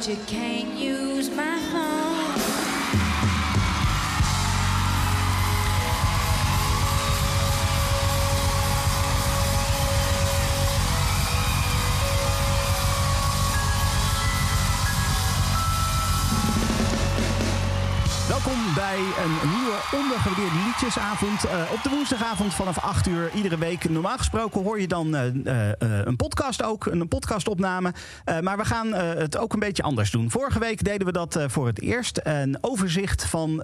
[0.00, 1.49] But you can't use my
[19.18, 21.44] een nieuwe ondergewaardeerde liedjesavond.
[21.44, 23.88] Eh, op de woensdagavond vanaf 8 uur iedere week.
[23.88, 25.26] Normaal gesproken hoor je dan eh,
[25.70, 27.92] eh, een podcast ook, een podcastopname.
[28.40, 30.30] Maar we gaan het ook een beetje anders doen.
[30.30, 32.20] Vorige week deden we dat voor het eerst.
[32.22, 33.56] Een overzicht van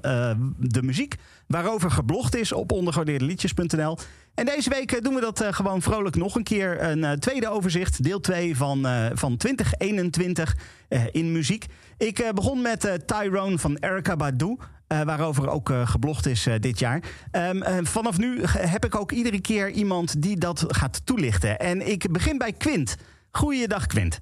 [0.58, 1.14] de muziek
[1.46, 3.98] waarover geblogd is op ondergewaardeerdeliedjes.nl.
[4.34, 6.82] En deze week doen we dat gewoon vrolijk nog een keer.
[6.82, 10.56] Een tweede overzicht, deel 2 van, van 2021
[10.88, 11.66] eh, in muziek.
[11.98, 14.56] Ik begon met Tyrone van Erica Badu.
[14.88, 17.02] Eh, waarover ook eh, geblogd is eh, dit jaar.
[17.30, 21.58] Ehm, eh, vanaf nu heb ik ook iedere keer iemand die dat gaat toelichten.
[21.58, 22.96] En ik begin bij Quint.
[23.30, 24.20] Goeiedag, Quint.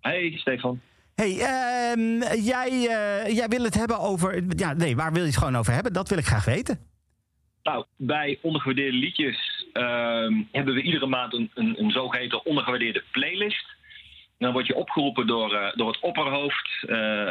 [0.00, 0.80] Hey, Stefan.
[1.14, 2.80] Hey, ehm, jij,
[3.32, 4.42] jij wil het hebben over.
[4.48, 5.92] Ja, nee, waar wil je het gewoon over hebben?
[5.92, 6.78] Dat wil ik graag weten.
[7.62, 13.66] Nou, bij ondergewaardeerde liedjes ehm, hebben we iedere maand een, een, een zogeheten ondergewaardeerde playlist.
[14.38, 16.84] Dan word je opgeroepen door, door het opperhoofd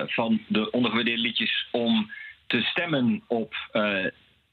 [0.06, 2.12] van de ondergewaardeerde liedjes om
[2.54, 4.06] te stemmen op eh,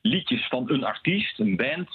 [0.03, 1.89] liedjes van een artiest, een band,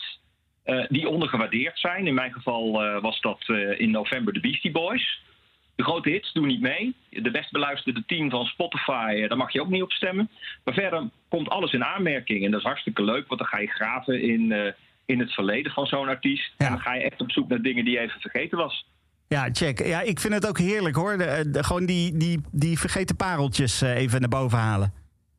[0.63, 2.07] eh, die ondergewaardeerd zijn.
[2.07, 3.43] In mijn geval eh, was dat
[3.77, 5.23] in november de Beastie Boys.
[5.75, 6.95] De grote hits doen niet mee.
[7.09, 10.29] De best beluisterde team van Spotify, daar mag je ook niet op stemmen.
[10.63, 12.45] Maar verder komt alles in aanmerking.
[12.45, 14.73] En dat is hartstikke leuk, want dan ga je graven in,
[15.05, 16.53] in het verleden van zo'n artiest.
[16.57, 18.85] En dan ga je echt op zoek naar dingen die je even vergeten was.
[19.27, 19.85] Ja, check.
[19.85, 21.17] Ja, ik vind het ook heerlijk hoor.
[21.17, 24.93] De, de- gewoon die, die, die vergeten pareltjes even naar boven halen.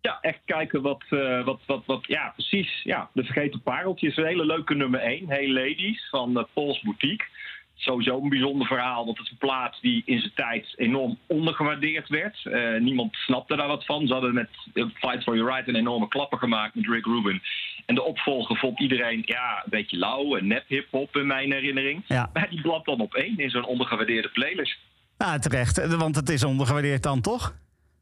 [0.06, 2.80] Ja, echt kijken wat, eh, wat, wat, wat, ja, precies.
[2.82, 4.16] Ja, de vergeten pareltjes.
[4.16, 5.28] Een hele leuke nummer 1.
[5.28, 7.26] Hey Ladies van uh, Paul's Boutique.
[7.74, 12.08] Sowieso een bijzonder verhaal, want het is een plaat die in zijn tijd enorm ondergewaardeerd
[12.08, 12.46] werd.
[12.46, 14.06] Eh, niemand snapte daar wat van.
[14.06, 17.42] Ze hadden met eh, Fight for Your Right een enorme klapper gemaakt met Rick Rubin.
[17.86, 22.02] En de opvolger vond iedereen ja, een beetje lauw en nep hip-hop in mijn herinnering.
[22.06, 22.30] Ja.
[22.32, 24.78] Maar die blapt dan op één in zo'n ondergewaardeerde playlist.
[25.18, 25.78] Ja, terecht.
[25.78, 27.54] Eh, Want het is ondergewaardeerd dan, toch?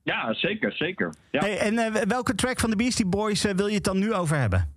[0.04, 1.14] Ja, zeker, zeker.
[1.30, 1.40] Ja.
[1.40, 4.14] Hey, en eh, welke track van de Beastie Boys eh, wil je het dan nu
[4.14, 4.72] over hebben?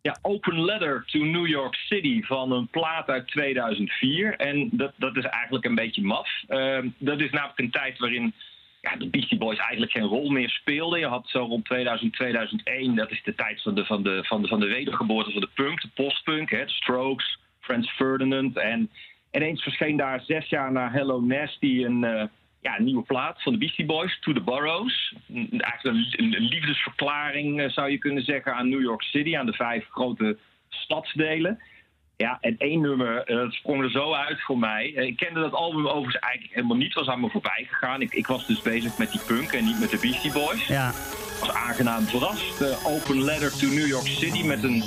[0.00, 4.36] Ja, Open Letter to New York City van een plaat uit 2004.
[4.36, 6.28] En dat, dat is eigenlijk een beetje maf.
[6.48, 8.34] Ehm, dat is namelijk een tijd waarin
[8.80, 10.98] ja, de Beastie Boys eigenlijk geen rol meer speelden.
[10.98, 14.42] Je had zo rond 2000, 2001, dat is de tijd van de, van de, van
[14.42, 18.56] de, van de wedergeboorte van de punk, de postpunk, hè, Strokes, Franz Ferdinand.
[18.56, 18.90] En
[19.30, 22.24] ineens verscheen daar zes jaar na Hello Nasty een, eh,
[22.62, 24.40] ja, een nieuwe plaat van de Beastie Boys, To The.
[25.34, 29.46] Een- Eigenlijk een, een liefdesverklaring eh, zou je kunnen zeggen aan New York City, aan
[29.46, 30.38] de vijf grote
[30.68, 31.62] stadsdelen.
[32.22, 34.92] Ja, en één nummer, eh, het sprong er zo uit voor mij.
[34.96, 38.00] Eh, ik kende dat album overigens eigenlijk helemaal niet, was aan me voorbij gegaan.
[38.00, 40.66] Ik, ik was dus bezig met die punk en niet met de Beastie Boys.
[40.66, 40.92] Ja.
[41.40, 42.60] Was aangenaam verrast.
[42.60, 44.82] Eh, Open Letter to New York City met een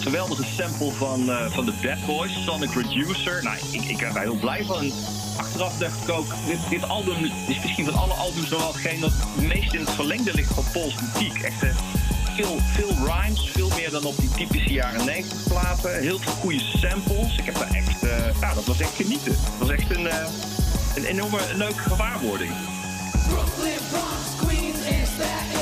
[0.00, 1.20] geweldige sample van,
[1.50, 3.42] van de Bad Boys, Sonic Reducer.
[3.42, 4.92] Nou, ik, ik ben daar heel blij van.
[5.38, 9.00] Achteraf dacht ik ook, dit, dit album is misschien van alle albums nog wel hetgeen
[9.00, 11.46] dat het meest in het verlengde ligt van Paul's Boutique.
[11.46, 11.62] Echt
[12.44, 16.00] veel, veel rhymes, veel meer dan op die typische jaren 90 platen.
[16.00, 17.38] Heel veel goede samples.
[17.38, 19.36] Ik heb daar echt, eh, nou, dat was echt genieten.
[19.58, 20.26] Dat was echt een, eh,
[20.94, 22.52] een enorme leuke gewaarwording.
[23.28, 24.74] Brooklyn,
[25.14, 25.57] Staten.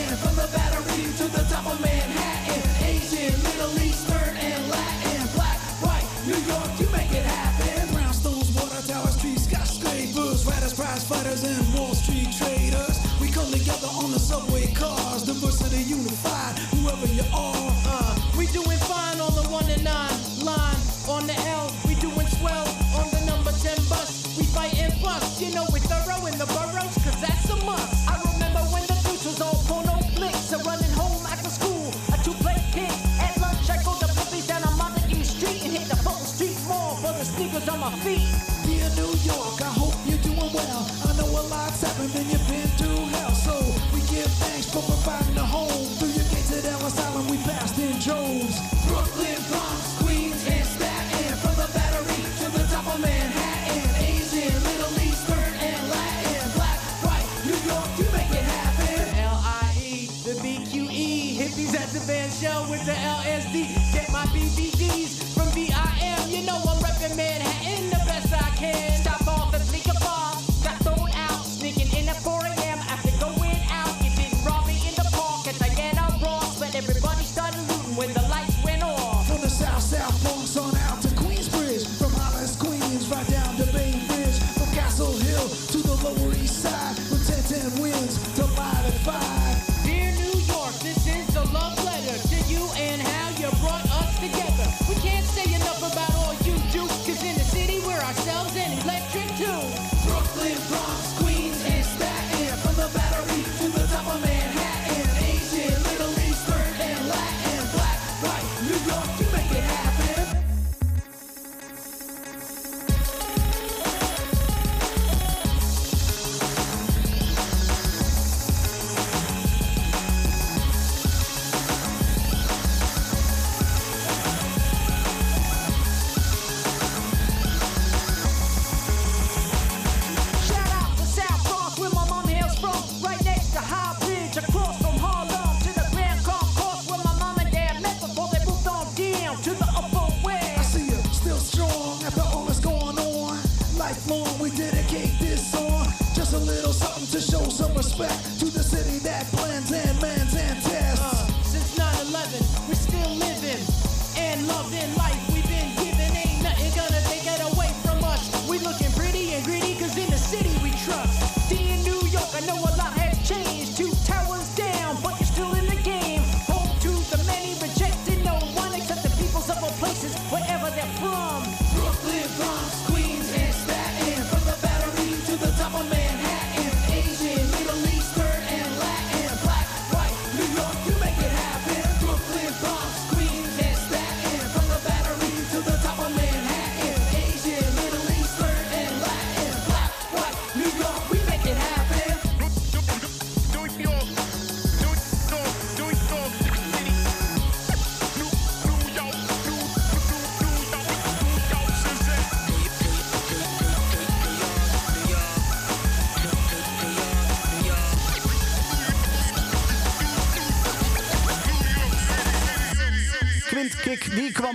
[37.66, 38.28] The on my feet.
[38.64, 40.82] Dear New York, I hope you're doing well.
[41.06, 43.34] I know a lot's happened and you've been through hell.
[43.34, 43.54] So
[43.92, 45.86] we give thanks for providing a home.
[45.98, 48.56] Through your gates at Ellis Island, we passed in droves.
[48.86, 51.32] Brooklyn, Bronx, Queens, and Staten.
[51.42, 53.86] From the Battery to the top of Manhattan.
[53.98, 56.46] Asian, Middle Eastern, and Latin.
[56.54, 59.02] Black, white, New York, you make it happen.
[59.18, 61.38] L-I-E, the B-Q-E.
[61.38, 63.74] Hippies at the band show with the LSD.
[63.92, 65.25] Get my BBDs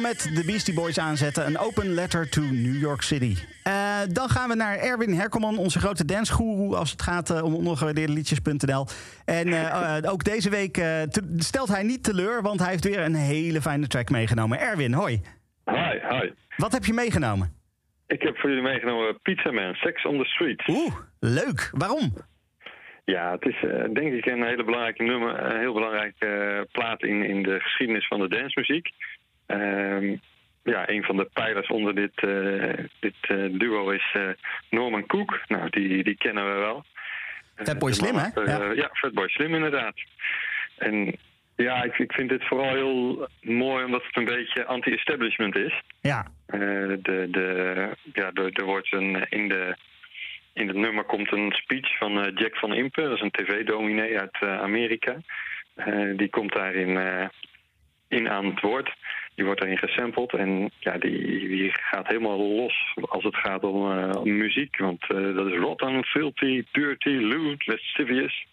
[0.02, 1.46] met de Beastie Boys aanzetten.
[1.46, 3.36] Een open letter to New York City.
[3.64, 6.76] Eh, dan gaan we naar Erwin Herkelman, onze grote dansgoeroe...
[6.76, 8.86] als het gaat eh, om ongewaardeerde liedjes.nl.
[9.26, 12.42] En eh, ook deze week eh, te- stelt hij niet teleur...
[12.42, 14.60] want hij heeft weer een hele fijne track meegenomen.
[14.60, 15.22] Erwin, hoi.
[15.66, 16.32] Hi, hi.
[16.58, 17.54] Wat heb je meegenomen?
[18.08, 20.64] Ik heb voor jullie meegenomen Pizza Man, Sex on the Street.
[20.68, 21.70] Oeh, leuk.
[21.74, 22.14] Waarom?
[23.06, 27.04] Ja, het is eh, denk ik een hele belangrijke nummer, een heel belangrijke eh, plaat
[27.04, 28.90] in, in de geschiedenis van de dancemuziek.
[29.52, 30.16] Ehm,
[30.64, 34.30] ja, een van de pijlers onder dit, eh, dit eh, duo is eh,
[34.70, 35.40] Norman Cook.
[35.48, 36.86] Nou, die, die kennen we wel.
[37.56, 38.42] Fatboy De Slim, hè?
[38.44, 38.72] Ja.
[38.72, 39.96] ja, Fatboy Slim inderdaad.
[40.78, 41.16] En
[41.56, 45.82] ja, ik, ik vind dit vooral heel mooi omdat het een beetje anti-establishment is.
[46.02, 46.26] Ja.
[46.46, 49.76] De, de, ja, er, er wordt een, in, de,
[50.54, 53.02] in het nummer komt een speech van Jack van Impe.
[53.02, 55.16] Dat is een tv-dominee uit Amerika.
[56.16, 56.98] Die komt daarin
[58.08, 58.94] in aan het woord.
[59.42, 60.34] Die wordt daarin gesampled.
[60.34, 64.78] En ja, die, die gaat helemaal los als het gaat om, eh, muziek.
[64.78, 68.46] Want eh, dat is rotten, filthy, dirty, lewd, lascivious.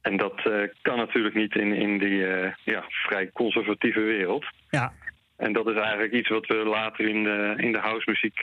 [0.00, 2.18] En dat eh, kan natuurlijk niet in, in die
[2.64, 4.44] ja, vrij conservatieve wereld.
[4.70, 4.92] Ja.
[5.36, 8.42] En dat is eigenlijk iets wat we later in de, in de housemuziek...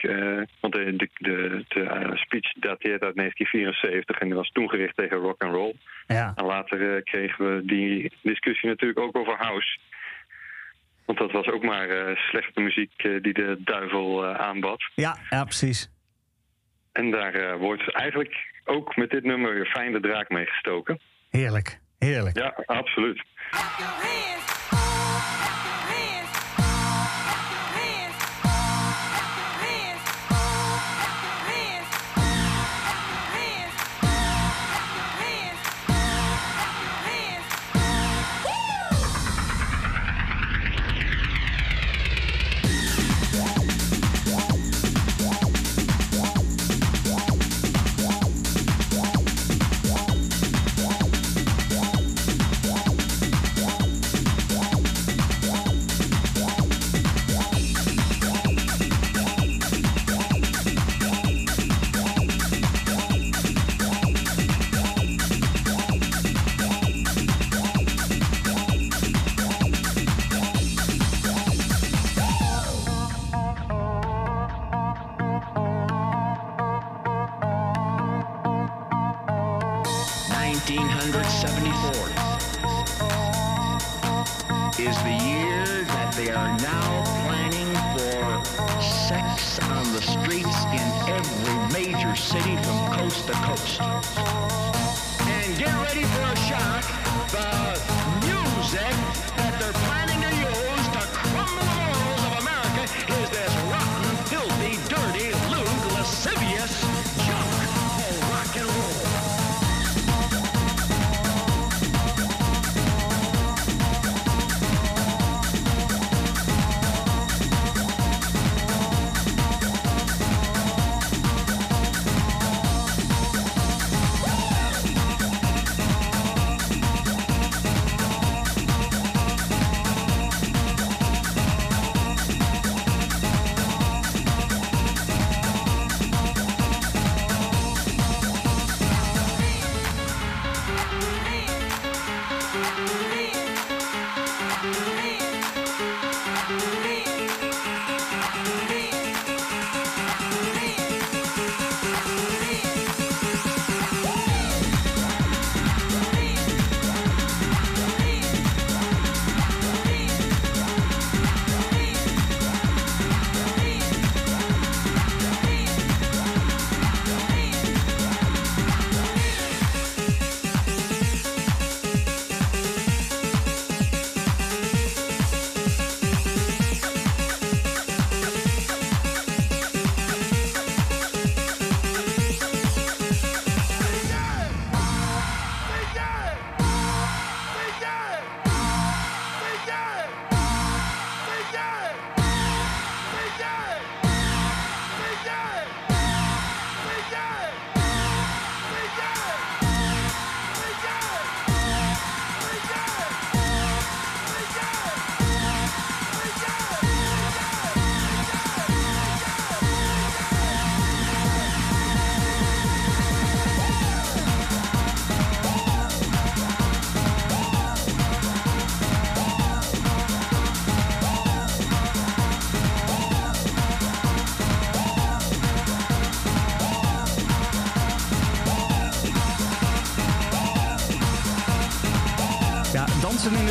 [0.60, 5.16] want de, de, de, de, speech dateert uit 1974 en die was toen gericht tegen
[5.16, 5.74] rock and roll.
[6.06, 6.32] Ja.
[6.36, 9.78] En later kregen we die discussie natuurlijk ook over house.
[11.10, 14.90] Want dat was ook maar eh, slechte muziek eh, die de duivel eh, aanbad.
[14.94, 15.90] Ja, ja, precies.
[16.92, 18.34] En daar eh, wordt eigenlijk
[18.64, 21.00] ook met dit nummer weer fijn de draak mee gestoken.
[21.30, 22.36] Heerlijk, heerlijk.
[22.36, 23.22] Ja, absoluut.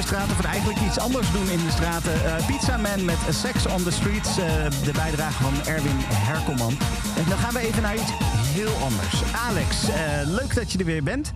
[0.09, 2.13] Straten, of eigenlijk iets anders doen in de straten.
[2.13, 4.45] Eh, Pizza Man met Sex on the Streets, eh,
[4.87, 5.99] de bijdrage van Erwin
[6.29, 6.75] Herkelman.
[7.19, 8.13] En dan gaan we even naar iets
[8.57, 9.15] heel anders.
[9.49, 11.33] Alex, eh, leuk dat je er weer bent.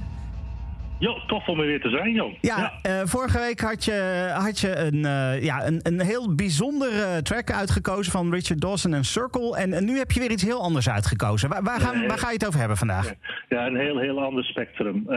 [1.00, 2.34] Jo, tof om er weer te zijn, joh.
[2.42, 2.72] Ja,
[3.04, 5.00] vorige week had je, had je een,
[5.42, 9.58] ja, een, een heel bijzondere track uitgekozen van Richard Dawson en Circle.
[9.58, 11.50] En, en nu heb je weer iets heel anders uitgekozen.
[11.50, 12.08] Waar, waar, gaan, Nee.
[12.08, 13.14] waar ga je het over hebben vandaag?
[13.50, 15.08] Ja, een heel, heel ander spectrum.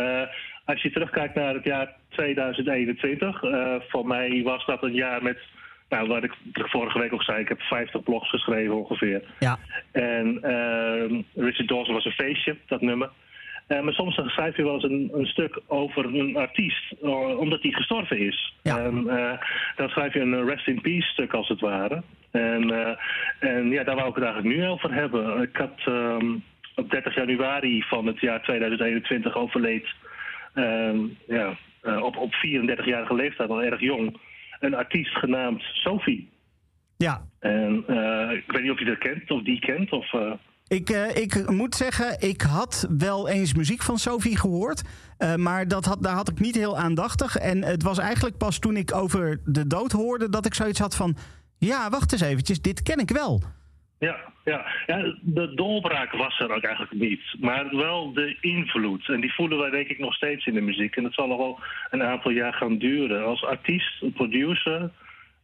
[0.64, 5.38] Als je terugkijkt naar het jaar 2021, eh, voor mij was dat een jaar met,
[5.88, 9.22] nou, wat ik vorige week ook zei, ik heb 50 blogs geschreven ongeveer.
[9.38, 9.58] Ja.
[9.92, 13.10] En eh, Richard Dawson was een feestje, dat nummer.
[13.66, 16.94] Eh, maar soms schrijf je wel eens een, een stuk over een artiest,
[17.38, 18.54] omdat hij gestorven is.
[18.62, 19.38] En, eh,
[19.76, 22.02] dan schrijf je een rest in peace stuk als het ware.
[22.30, 22.96] En,
[23.40, 25.42] en ja, daar wou ik het eigenlijk nu over hebben.
[25.42, 26.34] Ik had ehm,
[26.76, 29.86] op 30 januari van het jaar 2021 overleed,
[30.54, 31.56] ehm, ja,
[31.86, 34.20] eh, op, op 34-jarige leeftijd, al erg jong,
[34.60, 36.30] een artiest genaamd Sophie.
[36.96, 37.26] Ja.
[37.38, 40.12] En eh, ik weet niet of je dat kent, of die kent, of...
[40.12, 40.32] eh,
[40.68, 44.82] Ik, ik moet zeggen, ik had wel eens muziek van Sophie gehoord.
[45.18, 47.36] eh, maar dat had, daar had ik niet heel aandachtig.
[47.36, 50.28] En het was eigenlijk pas toen ik over de dood hoorde...
[50.28, 51.16] dat ik zoiets had van...
[51.58, 53.42] Ja, wacht eens eventjes, dit ken ik wel.
[53.98, 54.66] Ja, ja.
[54.86, 57.20] ja, de doorbraak was er ook eigenlijk niet.
[57.40, 59.08] Maar wel de invloed.
[59.08, 60.96] En die voelen wij denk ik nog steeds in de muziek.
[60.96, 61.60] En dat zal nog wel
[61.90, 63.24] een aantal jaar gaan duren.
[63.24, 64.90] Als artiest, producer,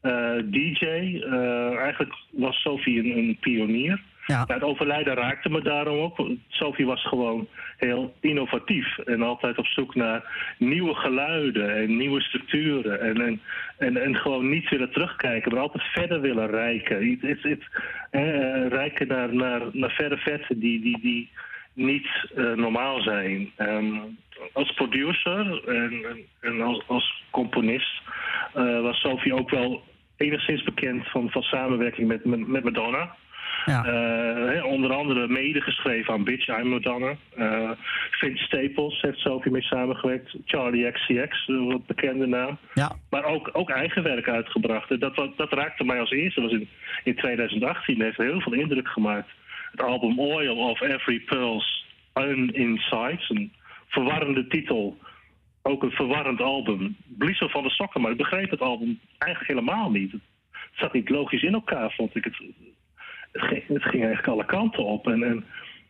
[0.00, 0.84] eh, DJ.
[0.84, 4.00] eh, eigenlijk was Sophie een, een pionier.
[4.27, 4.44] Ja.
[4.47, 6.28] het overlijden raakte me daarom ook.
[6.49, 8.99] Sophie was gewoon heel innovatief.
[8.99, 13.01] En altijd op zoek naar nieuwe geluiden en nieuwe structuren.
[13.01, 13.40] En,
[13.78, 17.19] en, en, gewoon niet willen terugkijken, maar altijd verder willen reiken.
[17.20, 17.69] Het,
[18.11, 21.31] eh, reiken naar, naar, naar verre vetten die, die, die
[21.73, 23.53] niet eh, normaal zijn.
[23.57, 23.97] Ehm,
[24.53, 26.05] als producer en,
[26.40, 28.01] en- als, als componist
[28.55, 29.82] eh, was Sophie ook wel
[30.16, 33.15] enigszins bekend van, van samenwerking met, met Madonna.
[33.64, 33.84] Ja.
[33.84, 37.16] Eh, onder andere medegeschreven aan Bitch, I'm Madonna.
[37.36, 37.70] Eh
[38.10, 40.36] Vince Staples heeft Sophie mee samengewerkt.
[40.44, 42.59] Charlie XCX, een wat bekende naam.
[42.74, 42.93] Ja.
[43.10, 44.90] Maar ook, ook eigen werk uitgebracht.
[44.90, 46.40] En dat, raakte mij als eerste.
[46.40, 46.68] Dat was in,
[47.05, 47.94] in 2018.
[47.94, 49.28] Dat heeft heel veel indruk gemaakt.
[49.70, 53.24] Het album Oil of Every Pearl's Uninside.
[53.28, 53.52] Een
[53.89, 54.98] verwarrende titel.
[55.62, 56.97] Ook een verwarrend album.
[57.18, 60.12] Blies van de sokken, maar ik begreep het album eigenlijk helemaal niet.
[60.12, 60.20] Het
[60.74, 62.24] zat niet logisch in elkaar, vond ik.
[62.24, 62.43] Het,
[63.32, 65.06] het, ging, het ging eigenlijk alle kanten op.
[65.09, 65.44] En,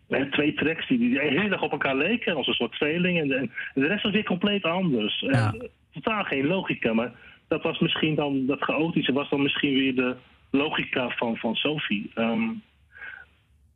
[0.09, 3.21] en twee tracks die, die heel erg op elkaar leken, als een soort tweeling.
[3.21, 5.23] En, en de rest was weer compleet anders.
[5.23, 7.13] En, totaal geen logica, maar
[7.49, 10.17] dat was misschien dan, dat chaotische was dan misschien weer de
[10.51, 12.11] logica van, van Sophie.
[12.15, 12.49] Ehm,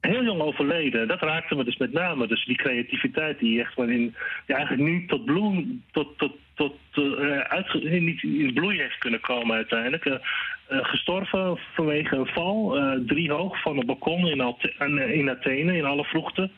[0.01, 2.26] heel jong overleden, dat raakte me dus met name.
[2.26, 4.14] Dus die creativiteit die echt maar in,
[4.47, 9.20] die eigenlijk nu tot bloem, tot, tot, tot eh, uitge- niet in bloei heeft kunnen
[9.20, 10.05] komen uiteindelijk.
[10.05, 10.14] Eh,
[10.68, 15.84] gestorven vanwege een val, eh drie hoog van een balkon in, en, in Athene in
[15.84, 16.51] alle vroegte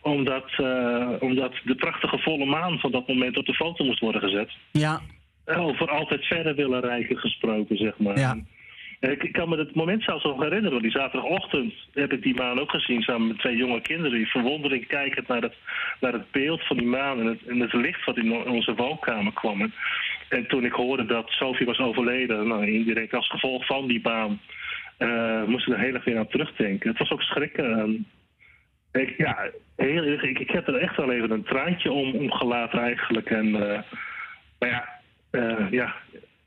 [0.00, 4.20] omdat, eh, omdat de prachtige volle maan van dat moment op de foto moest worden
[4.20, 4.50] gezet.
[4.70, 5.00] Ja.
[5.46, 8.18] Over altijd verder willen reiken gesproken, zeg maar.
[8.18, 8.36] Ja.
[9.00, 10.70] Ik, kan me het moment zelfs nog herinneren.
[10.70, 14.18] want Die zaterdagochtend heb ik die maan ook gezien samen met twee jonge kinderen.
[14.18, 15.54] Die verwondering kijkend naar het,
[16.00, 19.32] naar het beeld van die maan en het, en het licht wat in onze woonkamer
[19.32, 19.72] kwam.
[20.28, 24.00] En, en toen ik hoorde dat Sophie was overleden, nou, indirect als gevolg van die
[24.00, 24.40] baan,
[24.96, 26.88] eh, moest ik er heel erg weer aan terugdenken.
[26.88, 28.06] Het was ook schrikken.
[28.92, 32.80] ik, ja, heel, ik, ik heb er echt wel even een traantje om, om gelaten
[32.80, 33.30] eigenlijk.
[33.30, 33.82] En, eh,
[34.58, 34.88] maar ja,
[35.30, 35.94] eh, ja,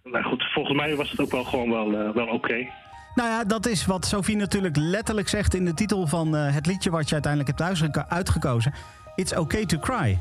[0.04, 2.68] nou goed, volgens mij was het ook wel gewoon wel, wel oké.
[3.16, 6.66] Nou ja, dat is wat Sophie natuurlijk letterlijk zegt in de titel van eh, het
[6.66, 8.74] liedje wat je uiteindelijk hebt uitgeko- uitgekozen.
[9.16, 10.18] It's okay to cry.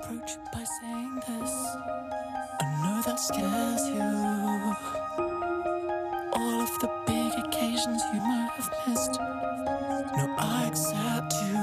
[0.00, 2.03] approach it by saying this.
[3.14, 4.02] That scares you.
[6.32, 9.20] All of the big occasions you might have missed.
[10.16, 11.54] No, I accept you.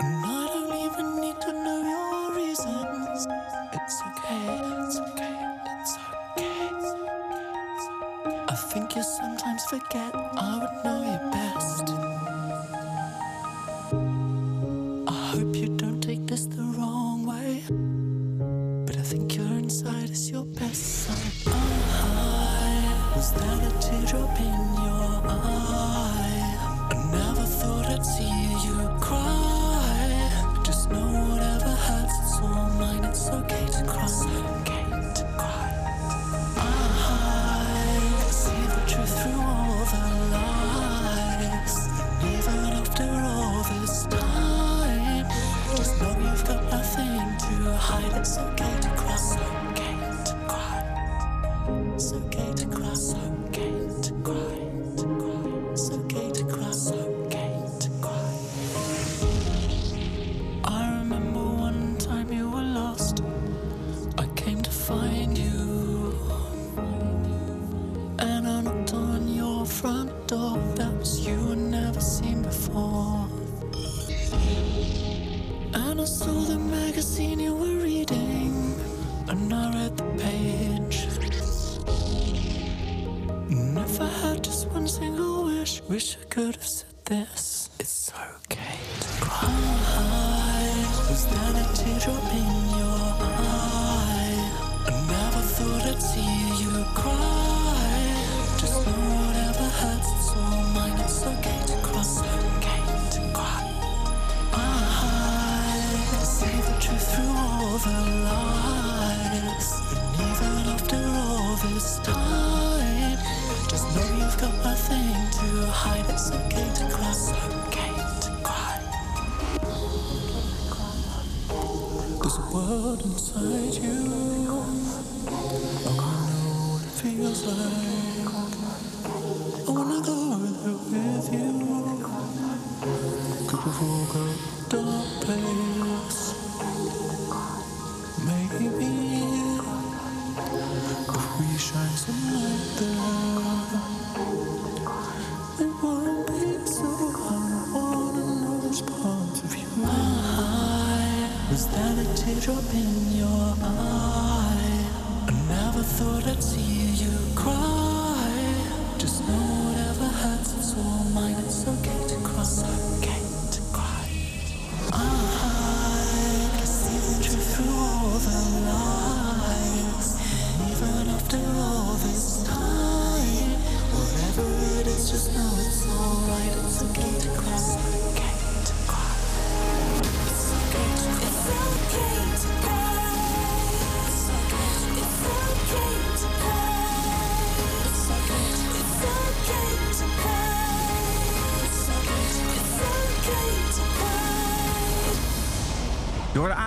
[0.00, 3.28] And I don't even need to know your reasons.
[3.72, 5.36] It's okay, it's okay,
[5.78, 5.94] it's
[6.36, 6.66] okay.
[8.48, 11.41] I think you sometimes forget I would know you best.
[19.72, 21.32] Inside is your best side.
[21.46, 23.16] I uh-huh.
[23.16, 26.50] was that a teardrop in your eye?
[26.90, 28.36] I never thought I'd see
[28.66, 30.62] you cry.
[30.62, 33.04] Just know whatever hurts, it's all mine.
[33.04, 34.04] It's okay to cry.
[34.04, 34.86] It's okay
[35.18, 35.70] to cry.
[36.58, 40.04] I see the truth through all the
[40.36, 41.76] lies.
[42.34, 45.26] Even after all this time,
[45.76, 48.12] just know you've got nothing to hide.
[48.20, 48.61] It's okay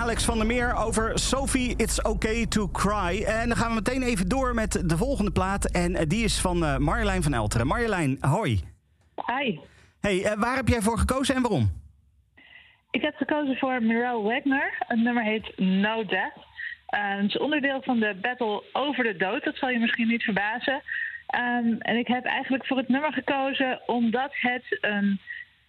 [0.06, 3.22] Alex van der Meer over Sophie It's Okay to Cry.
[3.22, 5.70] En dan gaan we meteen even door met de volgende plaat.
[5.70, 7.66] En eh, die is van eh, Marjolein van Elteren.
[7.66, 8.60] Marjolein, hoi.
[9.26, 9.58] Hi.
[10.00, 11.70] Hey, eh, waar heb jij voor gekozen en waarom?
[12.90, 14.74] Ik heb gekozen voor Mirelle Wagner.
[14.78, 16.44] Het nummer heet No Death.
[16.86, 19.44] Het is onderdeel van de battle over de dood.
[19.44, 20.82] Dat zal je misschien niet verbazen.
[21.26, 25.20] Ehm, en ik heb eigenlijk voor het nummer gekozen omdat het een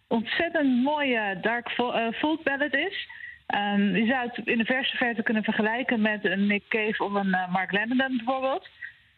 [0.08, 3.08] ontzettend mooie dark fo- folk ballad is.
[3.48, 7.14] Ehm, je zou het in de verste verte kunnen vergelijken met een Nick Cave of
[7.14, 8.70] een eh, Mark Lemmenden bijvoorbeeld.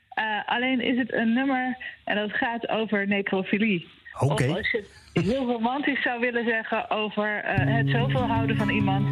[0.09, 3.87] Eh, alleen is het een nummer en dat gaat over necrofilie.
[4.19, 4.43] Oké.
[4.43, 8.69] Of als je het heel romantisch zou willen zeggen over eh, het zoveel houden van
[8.69, 9.05] iemand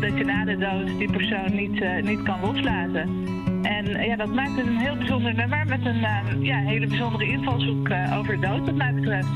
[0.00, 3.32] dat je na de dood die persoon niet, niet kan loslaten.
[3.62, 7.30] En ja, dat maakt het een heel bijzonder nummer met een eh, ja, hele bijzondere
[7.30, 9.28] invalshoek over dood, wat mij betreft.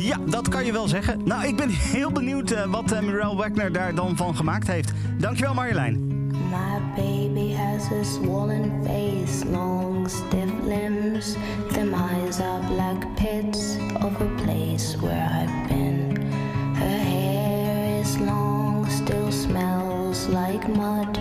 [0.00, 1.20] Ja, dat kan je wel zeggen.
[1.24, 4.92] Nou, ik ben heel benieuwd eh, wat uh, Wagner daar dan van gemaakt heeft.
[5.18, 6.06] Dankjewel Marjolein.
[6.50, 11.34] My baby has a swollen face, long stiff limbs.
[11.72, 16.16] Them eyes are black pits of a place where I've been.
[16.74, 21.18] Her hair is long, still smells like mud.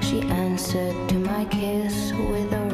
[0.00, 2.67] She answered to my kiss with a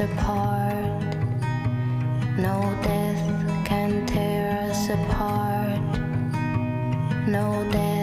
[0.00, 1.02] apart.
[2.38, 5.98] No death can tear us apart.
[7.26, 7.97] No death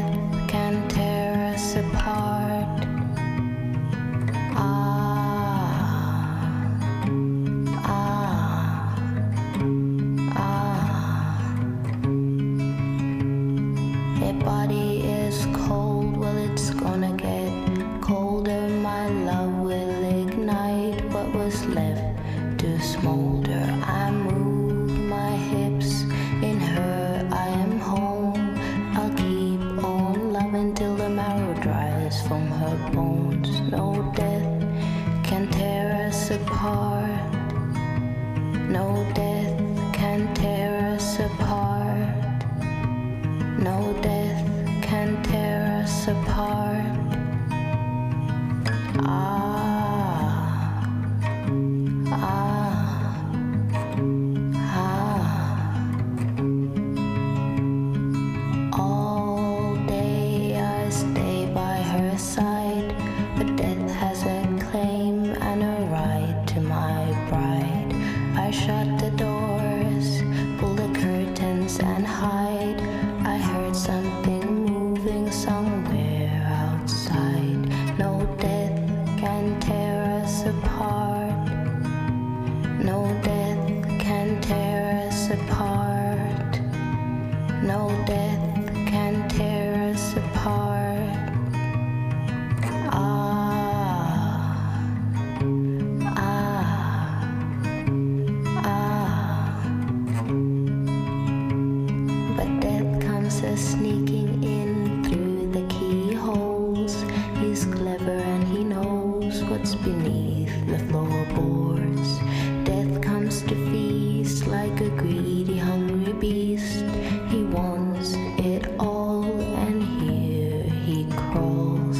[107.65, 112.19] He's clever and he knows what's beneath the floorboards.
[112.63, 116.83] Death comes to feast like a greedy, hungry beast.
[117.29, 121.97] He wants it all, and here he crawls.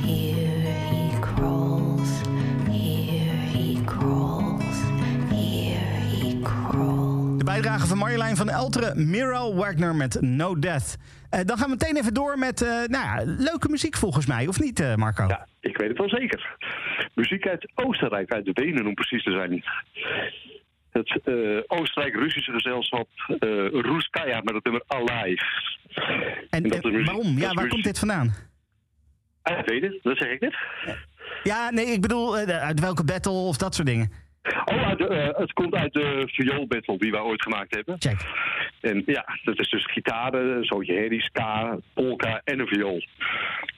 [0.00, 2.08] Here he crawls.
[2.70, 4.76] Here he crawls.
[5.30, 7.38] Here he crawls.
[7.38, 10.96] De bijdrage van Marjolein van Elteren, Miro Wagner met No Death.
[11.34, 14.46] Eh, dan gaan we meteen even door met eh, nou ja, leuke muziek volgens mij,
[14.46, 15.26] of niet eh, Marco?
[15.26, 16.56] Ja, ik weet het wel zeker.
[17.14, 19.64] Muziek uit Oostenrijk, uit de Wenen om precies te zijn.
[20.90, 21.20] Het
[21.66, 23.08] Oostenrijk-Russische gezelschap
[23.72, 25.44] Ruskaya met het nummer Alive.
[26.50, 27.38] En, dat en is muziek- waarom?
[27.38, 28.34] Ja, waar muziek- komt dit vandaan?
[29.42, 30.56] Uit Wenen, dat zeg ik net.
[31.42, 34.12] Ja, nee, ik bedoel uit welke battle of dat soort dingen.
[34.64, 37.96] Oh, uit de, eh, het komt uit de vioolbattle die wij ooit gemaakt hebben.
[37.98, 38.16] Check.
[38.80, 43.04] En ja, dat is dus gitaren, een zootje herrie, ska, polka en een viool.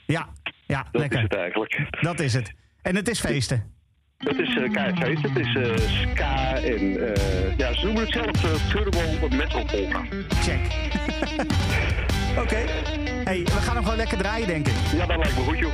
[0.06, 0.28] Ja,
[0.66, 1.18] ja Dat lekker.
[1.18, 1.86] is het eigenlijk.
[2.01, 2.55] Dat is het.
[2.82, 3.74] En het is feesten.
[4.16, 8.44] Het is uh, keihard het is eh, ska en eh, ja, ze noemen het zelf
[8.44, 9.01] uh, turbo
[9.36, 10.05] metal polka.
[10.28, 10.60] Check.
[12.43, 12.56] Oké.
[13.24, 14.74] Hey, we gaan hem gewoon lekker draaien, denk ik.
[14.97, 15.72] Ja, dat lijkt me goed, joh.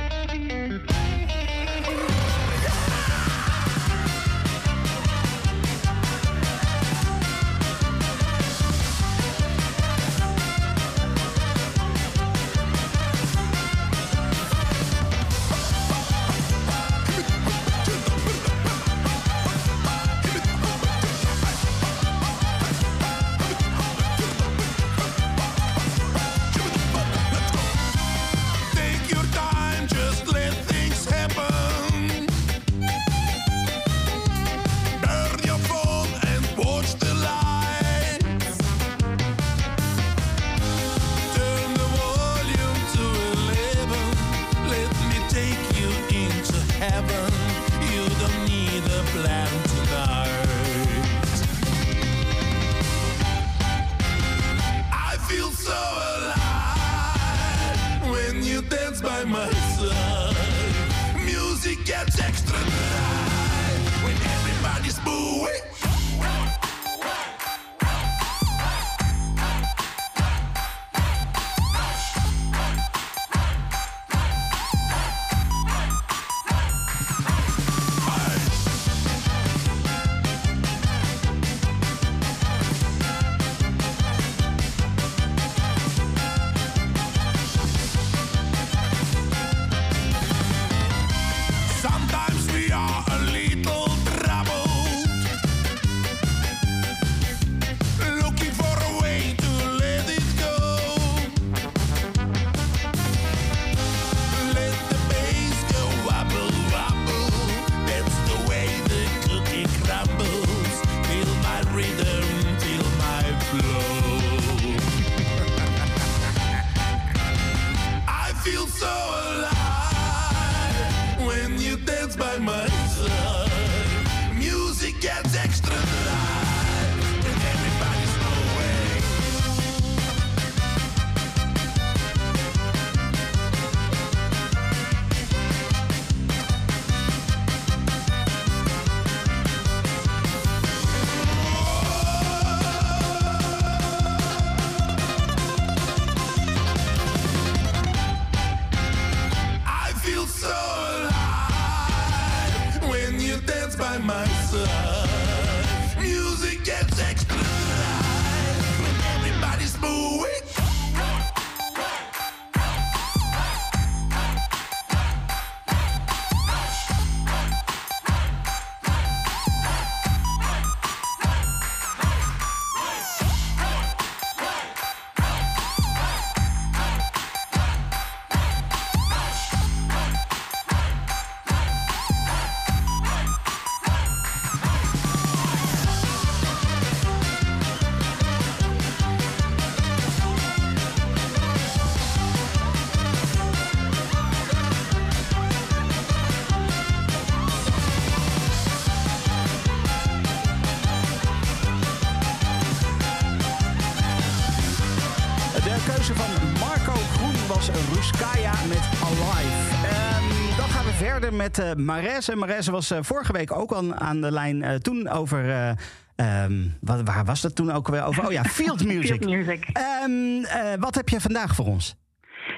[211.57, 212.35] Met.
[212.35, 214.63] Marese was eh, vorige week ook al aan de lijn.
[214.63, 215.69] eh, toen over eh,
[216.15, 218.25] ehm, wat, waar was dat toen ook weer over?
[218.25, 219.23] Oh ja, Field Music.
[219.23, 219.69] Field Music.
[219.73, 221.95] Ehm, eh, wat heb je vandaag voor ons?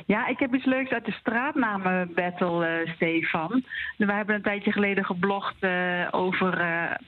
[0.06, 3.64] Ja, ik heb iets leuks uit de straatnamen battle, Stefan.
[3.98, 5.56] We hebben een tijdje geleden geblogd
[6.12, 6.58] over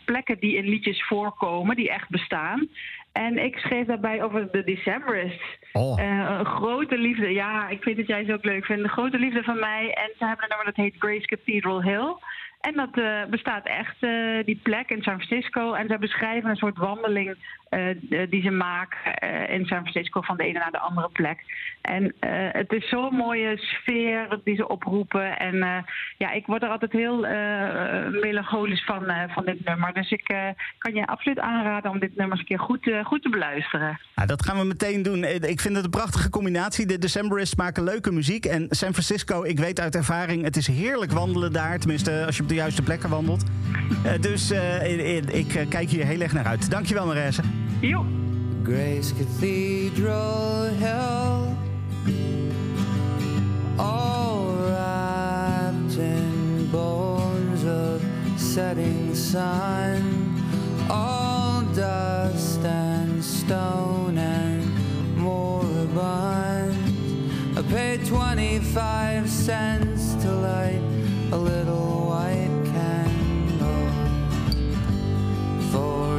[0.06, 2.68] plekken die in liedjes voorkomen, die echt bestaan.
[3.12, 5.58] En ik schreef daarbij over de Decemberists.
[5.78, 6.00] Oh.
[6.00, 7.34] Eh, een grote liefde.
[7.34, 8.84] Ja, ik vind dat jij ze ook leuk vindt.
[8.84, 9.94] Een grote liefde van mij.
[9.94, 12.16] En ze hebben een nummer dat heet Grace Cathedral Hill.
[12.62, 15.74] En dat eh, bestaat echt, eh, die plek in San Francisco.
[15.74, 17.36] En zij beschrijven een soort wandeling
[17.70, 21.10] eh, d- die ze maken eh, in San Francisco van de ene naar de andere
[21.10, 21.40] plek.
[21.82, 25.38] En eh, het is zo'n mooie sfeer die ze oproepen.
[25.40, 25.78] En eh,
[26.18, 29.94] ja, ik word er altijd heel eh, melancholisch van, eh, van dit nummer.
[29.94, 33.06] Dus ik eh, kan je absoluut aanraden om dit nummer eens een keer goed, eh,
[33.06, 34.00] goed te beluisteren.
[34.16, 35.24] Nou, dat gaan we meteen doen.
[35.24, 36.86] Eh, Ik vind het een prachtige combinatie.
[36.86, 38.46] De Decemberists maken leuke muziek.
[38.46, 41.78] En San Francisco, ik weet uit ervaring, het is heerlijk wandelen daar.
[41.80, 43.44] Tenminste, als je op de juiste plekken wandelt.
[44.06, 46.72] Eh, dus eh, ik, ik eh, kijk hier heel erg naar uit.
[46.72, 47.42] Dankjewel, Marese.
[48.64, 51.58] Grace Cathedral Hill,
[53.80, 58.04] all wrapped in bones of
[58.36, 60.36] setting sun,
[60.90, 66.76] all dust and stone and moribund.
[67.58, 70.82] I paid 25 cents to light
[71.32, 73.92] a little white candle
[75.72, 76.17] for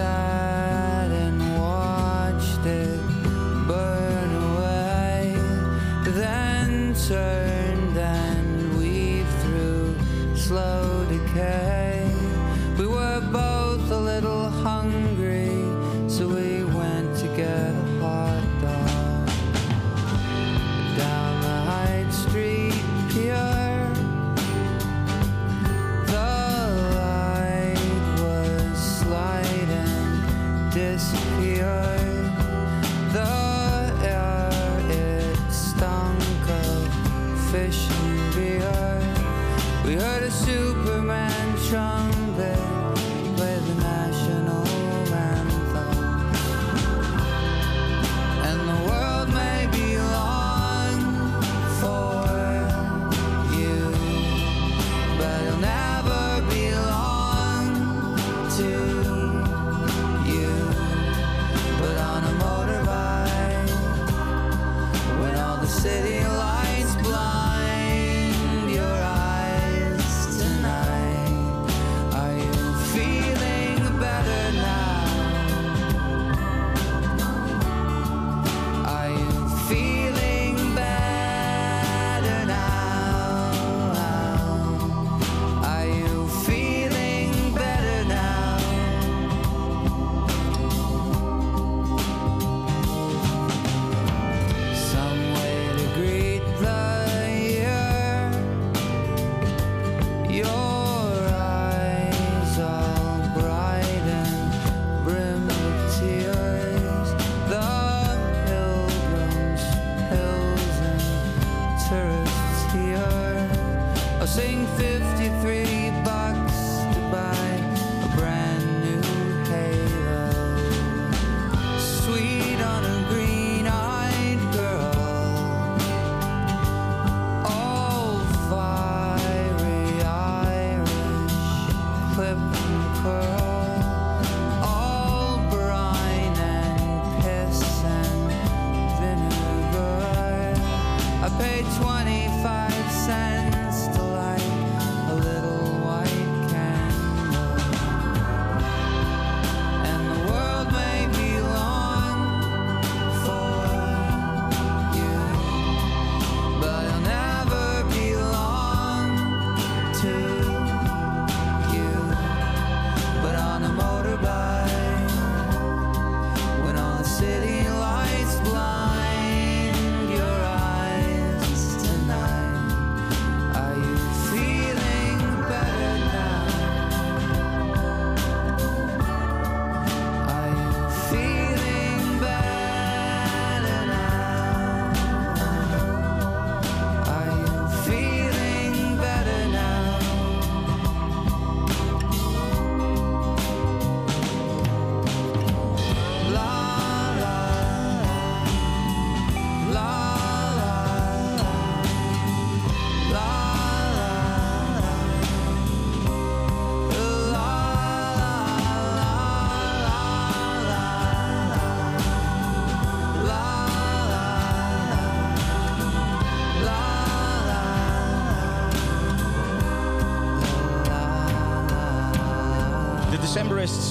[0.00, 0.47] I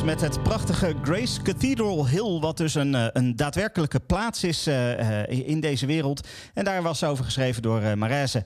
[0.08, 5.22] met het prachtige Grace Cathedral Hill, wat dus een, eh, een daadwerkelijke plaats is eh,
[5.22, 6.28] eh, in deze wereld.
[6.54, 8.44] En daar was over geschreven door uh, Marijse.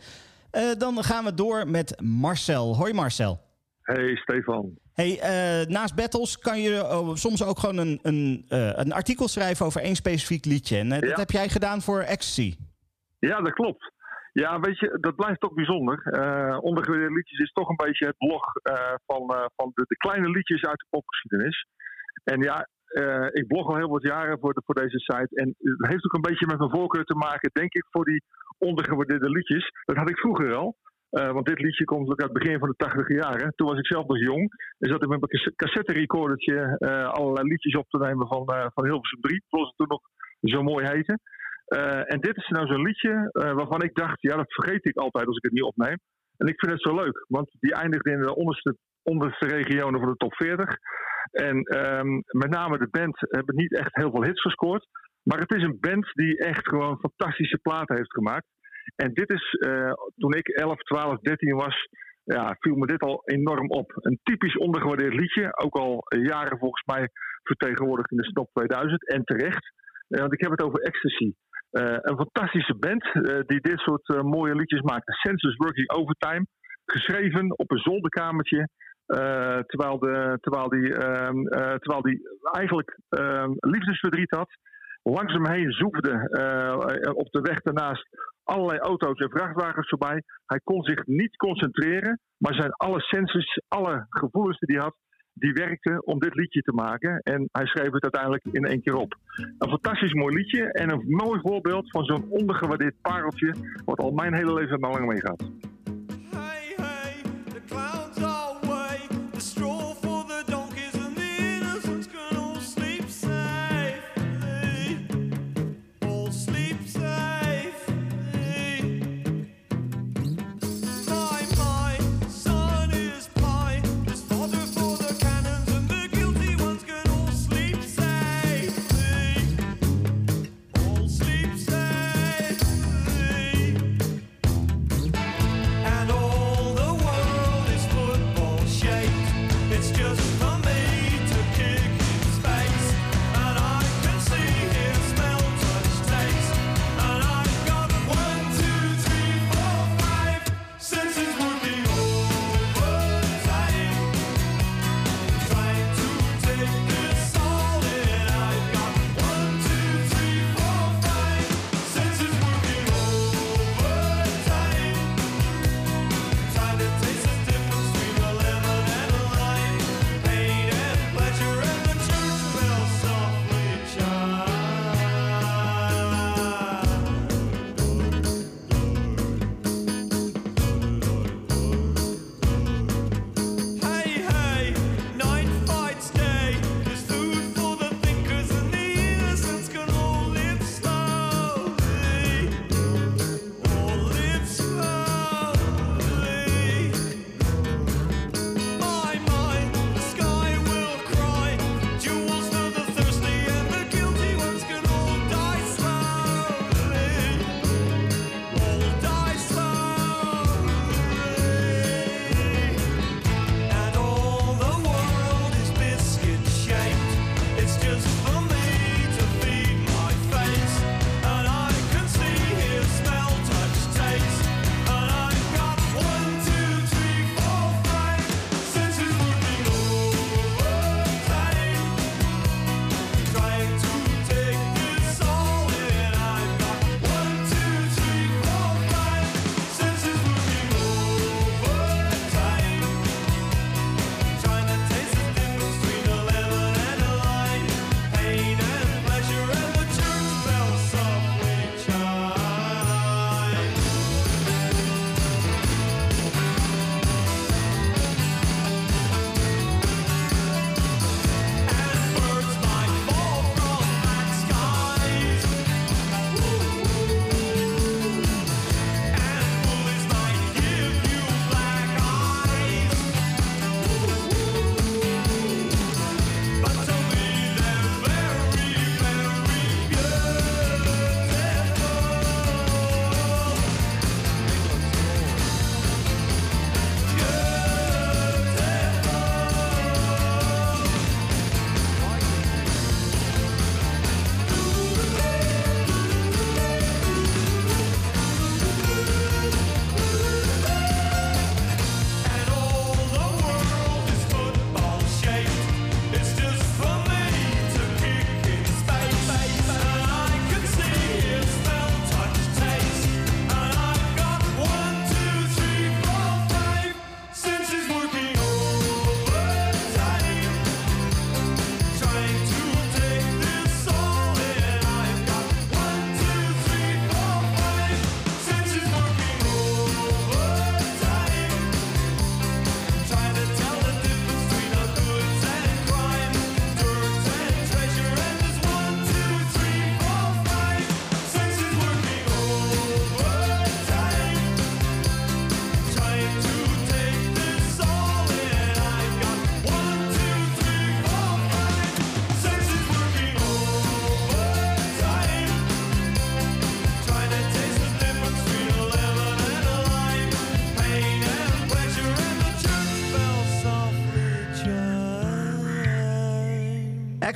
[0.77, 2.75] Dan gaan we door met Marcel.
[2.75, 3.39] Hoi Marcel.
[3.81, 4.77] Hey Stefan.
[4.93, 5.19] Hey,
[5.67, 9.95] naast battles kan je eh, soms ook gewoon een, een, een artikel schrijven over één
[9.95, 10.77] specifiek liedje.
[10.77, 11.15] En dat Ja.
[11.15, 12.55] heb jij gedaan voor Ecstasy.
[13.19, 13.91] Ja, dat klopt.
[14.33, 16.01] Ja, weet je, dat blijft toch bijzonder.
[16.01, 20.29] Eh ondergewaardeerde liedjes is toch een beetje het blog eh, van, eh, van de, kleine
[20.29, 21.65] liedjes uit de popgeschiedenis.
[22.23, 22.67] En ja,
[23.31, 25.35] ik blog al heel wat jaren voor, de, voor deze site.
[25.35, 28.23] En het heeft ook een beetje met mijn voorkeur te maken, denk ik, voor die
[28.57, 29.71] ondergewaardeerde liedjes.
[29.85, 30.75] Dat had ik vroeger al.
[31.09, 33.53] Want dit liedje komt ook uit het begin van de tachtige jaren.
[33.55, 34.51] Toen was ik zelf nog jong.
[34.79, 38.45] En zat ik met mijn cass- cassette recordertje eh, allerlei liedjes op te nemen van,
[38.73, 39.43] van Hilversum 3.
[39.47, 40.01] Zoals het toen nog
[40.41, 41.19] zo mooi heette.
[41.77, 44.98] Eh, en dit is nou zo'n liedje eh, waarvan ik dacht, ja, dat vergeet ik
[44.98, 45.98] altijd als ik het niet opneem.
[46.38, 50.10] En ik vind het zo leuk, want die eindigt in de onderste, onderste regionen van
[50.10, 50.76] de top 40.
[51.31, 54.88] En ehm, met name de band hebben niet echt heel veel hits gescoord.
[55.23, 58.48] Maar het is een band die echt gewoon fantastische platen heeft gemaakt.
[58.95, 61.88] En dit is, eh, toen ik 11, 12, 13 was,
[62.23, 63.91] ja, viel me dit al enorm op.
[63.95, 65.57] Een typisch ondergewaardeerd liedje.
[65.57, 67.10] Ook al jaren volgens mij
[67.43, 69.07] vertegenwoordigd in de Snop 2000.
[69.07, 69.73] En terecht.
[70.07, 71.34] Want ik heb het over Ecstasy.
[71.72, 75.15] Eh, een fantastische band eh, die dit soort eh, mooie liedjes maakt.
[75.22, 76.45] Census Working Overtime.
[76.85, 78.68] Geschreven op een zolderkamertje.
[79.68, 82.22] terwijl, de, terwijl, die, ehm, eh, terwijl die
[82.52, 84.49] eigenlijk ehm, liefdesverdriet had.
[85.03, 88.07] Langs hem heen zoefde eh, op de weg daarnaast
[88.43, 90.23] allerlei auto's en vrachtwagens voorbij.
[90.45, 94.95] Hij kon zich niet concentreren, maar zijn alle senses, alle gevoelens die hij had,
[95.33, 97.19] die werkten om dit liedje te maken.
[97.19, 99.15] En hij schreef het uiteindelijk in één keer op.
[99.57, 103.55] Een fantastisch mooi liedje en een mooi voorbeeld van zo'n ondergewaardeerd pareltje,
[103.85, 105.43] wat al mijn hele leven lang meegaat.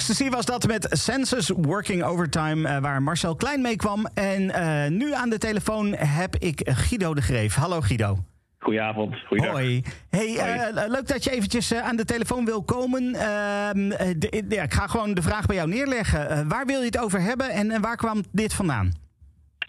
[0.08, 4.08] Ecstasy was dat met Census Working Overtime, eh, waar Marcel Klein mee kwam.
[4.14, 7.56] En eh, nu aan de telefoon heb ik Guido de Greef.
[7.56, 8.18] Hallo Guido.
[8.60, 9.16] Goedenavond.
[9.28, 9.52] Goeiedag.
[9.52, 9.84] Hoi.
[10.10, 13.14] Hey, eh, leuk dat je eventjes aan de telefoon wil komen.
[13.14, 16.48] Ehm, eh, de- ja, ik ga gewoon de vraag bij jou neerleggen.
[16.48, 18.92] Waar wil je het over hebben en, waar kwam dit vandaan?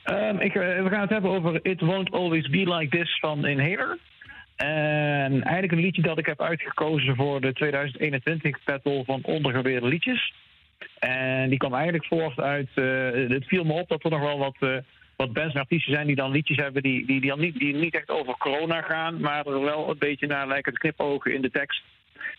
[0.02, 3.98] Ehm, ik, we gaan het hebben over It Won't Always Be Like This van Inhaler.
[4.56, 10.32] En eigenlijk een liedje dat ik heb uitgekozen voor de 2021 battle van ondergeweerde liedjes.
[10.98, 12.68] En die kwam eigenlijk voort uit.
[12.74, 12.84] eh,
[13.28, 14.76] het viel me op dat er nog wel wat, eh,
[15.16, 17.74] wat bands en artiesten zijn die dan liedjes hebben die, die, die, dan niet, die
[17.74, 21.42] niet echt over corona gaan, maar er wel een beetje naar lijken te knipogen in
[21.42, 21.82] de tekst.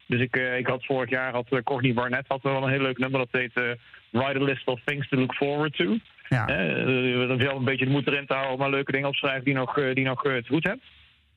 [0.06, 2.81] Dus ik, eh, ik had vorig jaar had uh, Courtney Barnett had wel een heel
[2.81, 3.64] leuk nummer dat heet eh,
[4.10, 5.98] Write a List of Things to Look Forward to.
[6.30, 6.48] Ja.
[6.48, 9.53] Eh, dan wel een beetje de moed erin te houden, maar leuke dingen opschrijven die
[9.53, 10.84] nog, die nog te goed hebt.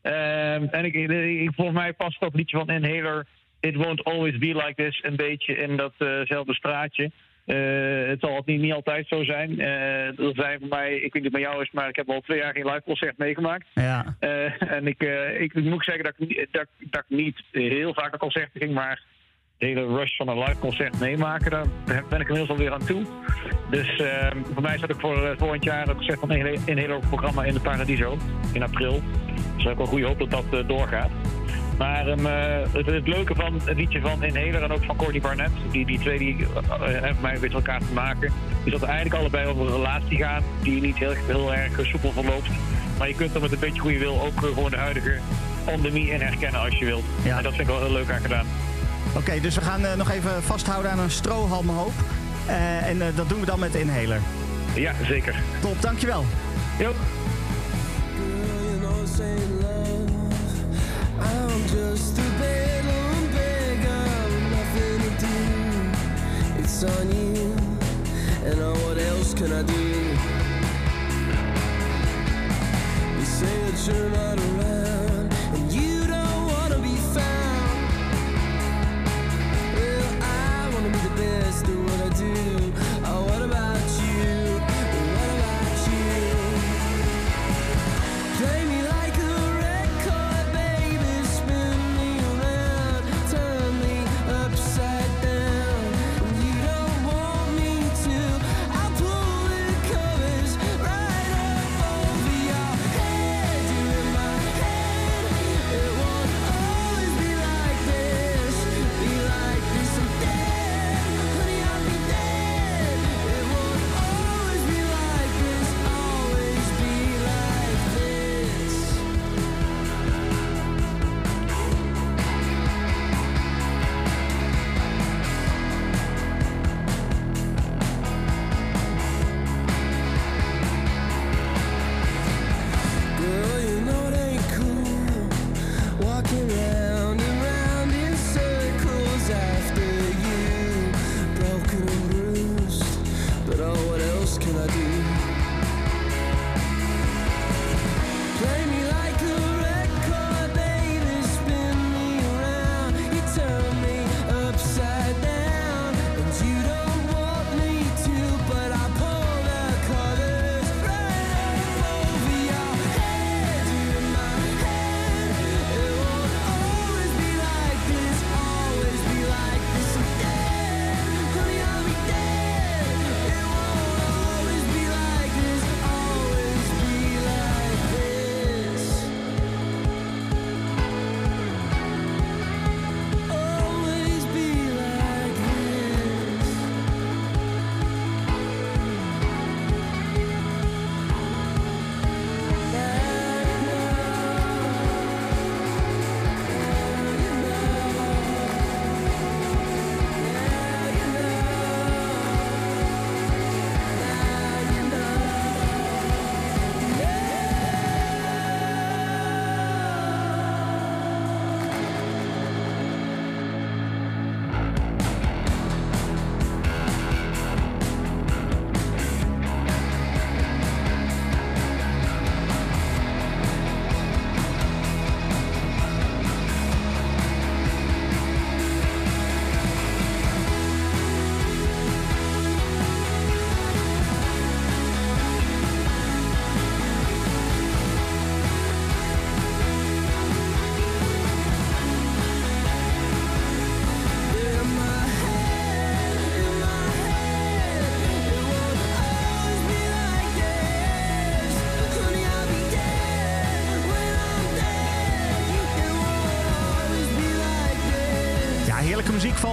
[0.03, 3.27] Ehm, en ik, ik, volgens mij past dat liedje van Inhaler,
[3.61, 7.11] It Won't Always Be Like This, een beetje in datzelfde straatje.
[7.45, 9.61] Eh, het zal niet, niet altijd zo zijn.
[9.61, 11.97] Eh, er zijn voor mij, ik weet niet of het met jou is, maar ik
[11.97, 13.67] heb al twee jaar geen live concert meegemaakt.
[13.75, 14.17] Ja.
[14.19, 15.03] Eh, en ik,
[15.39, 18.73] ik moet zeggen dat ik, niet- dat, dat ik niet heel vaak naar concerten ging,
[18.75, 19.03] maar
[19.61, 23.03] de hele rush van een live concert meemaken, daar ben ik inmiddels alweer aan toe.
[23.71, 26.79] Dus eh, voor mij zat ik voor eh, volgend jaar het concert van een een
[26.79, 28.17] hele programma in de Paradiso
[28.53, 29.03] in april.
[29.55, 31.11] Dus ik heb wel goede hoop dat dat eh, doorgaat.
[31.79, 35.21] Maar ehm, eh, het, het leuke van het liedje van Inhaler en ook van Courtney
[35.21, 36.37] Barnett, die, die twee die
[36.81, 38.33] hebben mij met elkaar te maken,
[38.65, 42.13] is dat we eigenlijk allebei over een relatie gaan die niet heel, heel erg soepel
[42.13, 42.49] verloopt.
[42.99, 45.19] Maar je kunt er met een beetje goede wil ook gewoon de huidige
[45.65, 47.05] pandemie in herkennen als je wilt.
[47.25, 48.47] En dat vind ik wel heel leuk aan gedaan.
[49.17, 51.93] Oké, dus we gaan eh, nog even vasthouden aan een strohalmhoop.
[52.47, 54.21] Eh, en eh, dat doen we dan met de inhaler.
[54.75, 55.35] Ja, zeker.
[55.61, 56.25] Top, dankjewel.
[56.79, 56.93] Jo.
[58.71, 59.91] you know, saying love.
[61.21, 61.91] I'm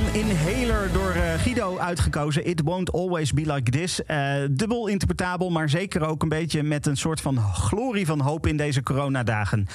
[0.01, 2.45] van Inhaler door eh, Guido uitgekozen.
[2.45, 4.03] It won't always be like this.
[4.03, 8.47] Eh, dubbel interpretabel, maar zeker ook een beetje met een soort van glorie van hoop
[8.47, 9.67] in deze coronadagen.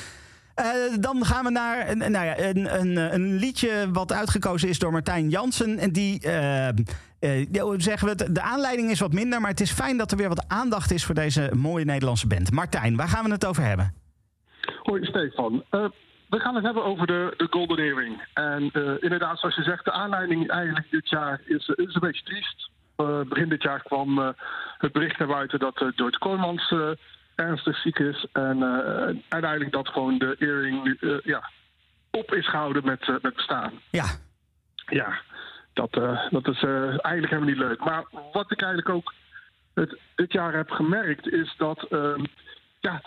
[0.55, 0.67] Eh,
[1.01, 4.93] dan gaan we naar een, nou ja, een, een, een liedje wat uitgekozen is door
[4.93, 5.79] Martijn Jansen.
[5.79, 6.21] En die,
[7.77, 10.29] zeggen we het, de aanleiding is wat minder, maar het is fijn dat er weer
[10.29, 12.51] wat aandacht is voor deze mooie Nederlandse band.
[12.51, 13.95] Martijn, waar gaan we het over hebben?
[14.83, 15.65] Hoi Stefan.
[16.33, 18.23] We gaan het hebben over de, de Golden Earring.
[18.35, 22.01] En eh, inderdaad, zoals je zegt, de aanleiding eigenlijk dit jaar is, eh, is een
[22.01, 22.71] beetje triest.
[22.97, 24.35] Eh, begin dit jaar kwam
[24.79, 26.91] het bericht naar buiten dat George Koolmans eh,
[27.35, 28.27] ernstig ziek is.
[28.33, 28.63] En
[29.29, 31.51] uiteindelijk dat gewoon de earring ja,
[32.11, 33.73] op is gehouden met, met bestaan.
[33.91, 34.07] Ja.
[34.87, 35.21] Ja,
[35.73, 35.93] dat,
[36.31, 37.85] dat is eigenlijk helemaal niet leuk.
[37.85, 39.13] Maar wat ik eigenlijk ook
[39.75, 41.89] het, dit jaar heb gemerkt is dat...
[42.83, 43.01] ja,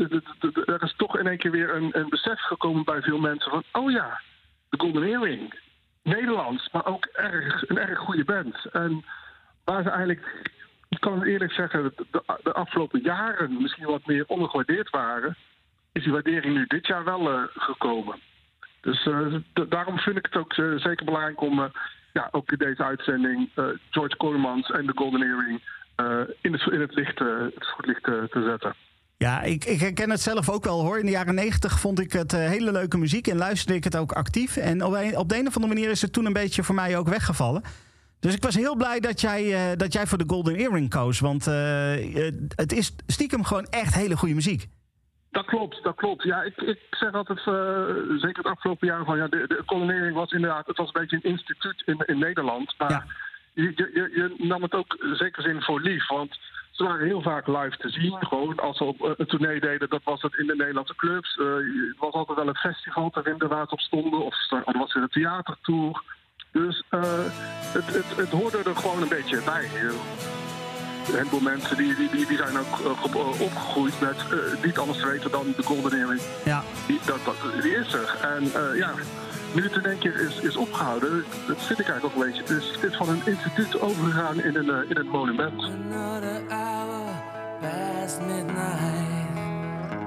[0.66, 3.64] er is toch in één keer weer een, een besef gekomen bij veel mensen van...
[3.72, 4.22] oh ja,
[4.70, 5.60] de Golden Earring.
[6.04, 8.66] Nederlands, maar ook erg, een erg goede band.
[8.72, 9.06] En
[9.64, 10.52] waar ze eigenlijk,
[10.90, 11.94] ik kan het eerlijk zeggen...
[11.96, 15.36] de, de afgelopen jaren misschien wat meer ondergewaardeerd waren...
[15.92, 18.20] is die waardering nu dit jaar wel eh, gekomen.
[18.82, 19.36] Dus eh,
[19.70, 21.72] daarom vind ik het ook eh, zeker belangrijk om...
[22.14, 23.50] ja, ook in deze uitzending
[23.90, 25.62] George Colemans en de Golden Earring...
[26.42, 28.85] in, het, in het, licht, het voetlicht eh, te zetten.
[29.18, 31.00] Ja, ik, ik herken het zelf ook wel hoor.
[31.00, 33.98] In de jaren negentig vond ik het eh, hele leuke muziek en luisterde ik het
[33.98, 34.58] ook actief.
[34.58, 36.76] En op, een, op de een of andere manier is het toen een beetje voor
[36.76, 37.64] mij ook weggevallen.
[38.20, 41.20] Dus ik was heel blij dat jij, eh, dat jij voor de Golden Earring koos.
[41.20, 41.94] Want eh,
[42.56, 44.68] het is stiekem gewoon echt hele goede muziek.
[45.32, 46.24] Dat klopt, dat klopt.
[46.24, 47.40] Ja, ik, ik zeg altijd,
[48.20, 51.16] zeker het afgelopen jaar, van ja, de, de kolonering was inderdaad, het was een beetje
[51.16, 52.76] een instituut in, in Nederland.
[52.78, 53.06] Maar
[53.54, 56.08] je, je, je, je nam het ook zeker zin voor lief.
[56.08, 56.38] Want
[56.76, 58.16] ze waren heel vaak live te zien.
[58.20, 61.38] Gewoon als ze op eh, een tournee deden, dat was het in de Nederlandse clubs.
[61.38, 61.46] Eh,
[61.90, 64.20] het was altijd wel een festival te vinden waar ze op stonden.
[64.26, 66.02] Of er was weer een theatertour.
[66.52, 67.02] Dus eh,
[67.78, 69.70] het, het, het hoorde er gewoon een beetje bij.
[71.08, 74.78] Een heleboel mensen die, die, die, zijn ook eh, ge- eh, opgegroeid met eh, niet
[74.78, 76.22] anders te weten dan de Golden Earring.
[76.46, 76.64] Ja.
[76.88, 78.16] Die, dat, dat, die is er.
[78.22, 78.92] En eh, ja,
[79.56, 82.56] nu het in één keer is, is opgehouden, dat vind ik eigenlijk ook een beetje.
[82.56, 85.70] Is, het is van een instituut overgegaan in een, eh, in een monument.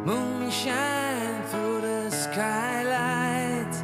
[0.05, 3.83] Moonshine through the skylight.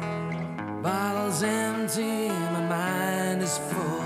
[0.81, 4.05] Bottles empty, my mind is full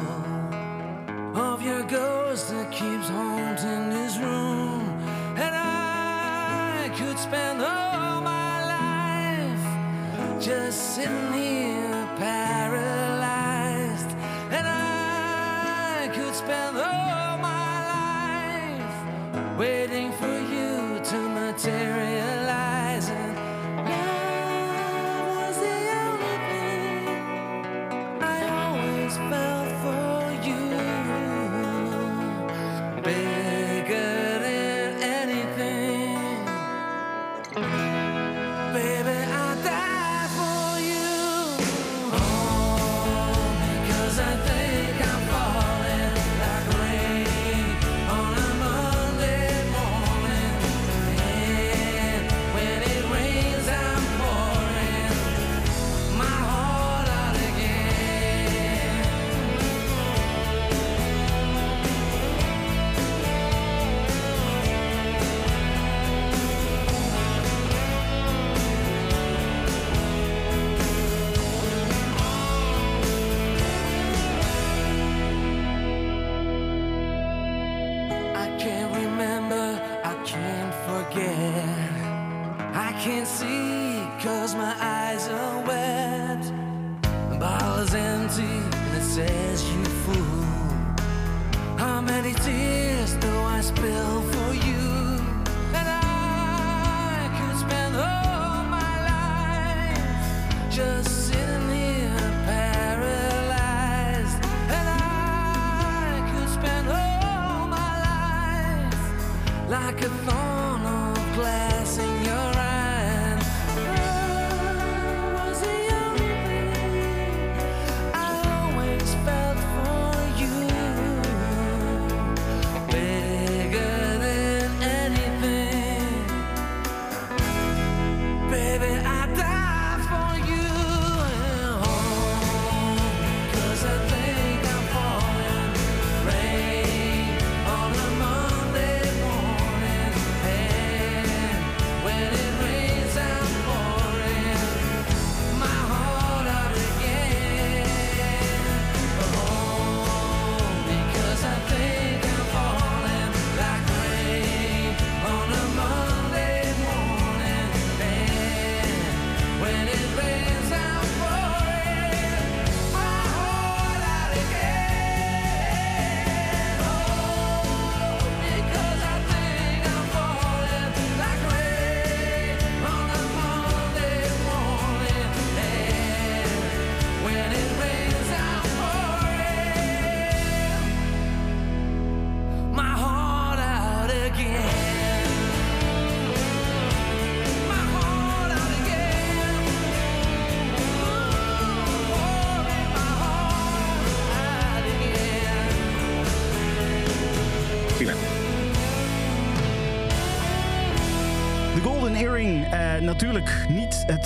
[1.35, 4.81] of your ghost that keeps haunting this room.
[5.37, 8.18] And I could spend all
[10.39, 14.11] just sitting here paralyzed.
[14.51, 17.83] And I could spend all my
[18.85, 22.38] life waiting for you to materialize.
[109.85, 111.97] Like a thorn of glass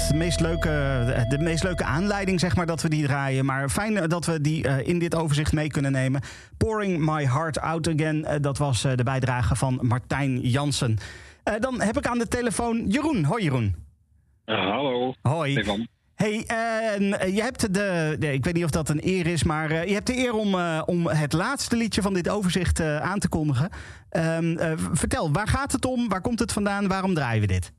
[0.01, 0.69] het meest leuke,
[1.29, 3.45] de meest leuke aanleiding, zeg maar, dat we die draaien.
[3.45, 6.21] Maar fijn dat we die eh, in dit overzicht mee kunnen nemen.
[6.57, 8.25] Pouring My Heart Out Again.
[8.25, 10.97] eh, dat was eh, de bijdrage van Martijn Jansen.
[11.43, 13.23] Eh, dan heb ik aan de telefoon Jeroen.
[13.23, 13.75] Hoi Jeroen.
[14.45, 15.13] hallo.
[15.21, 15.63] Hoi.
[16.15, 19.87] Hey, eh, je hebt de, ik weet niet of dat een eer is, maar eh,
[19.87, 23.19] je hebt de eer om, eh, om het laatste liedje van dit overzicht eh, aan
[23.19, 23.69] te kondigen.
[24.09, 26.09] Ehm, eh, vertel, waar gaat het om?
[26.09, 26.87] Waar komt het vandaan?
[26.87, 27.71] Waarom draaien we dit?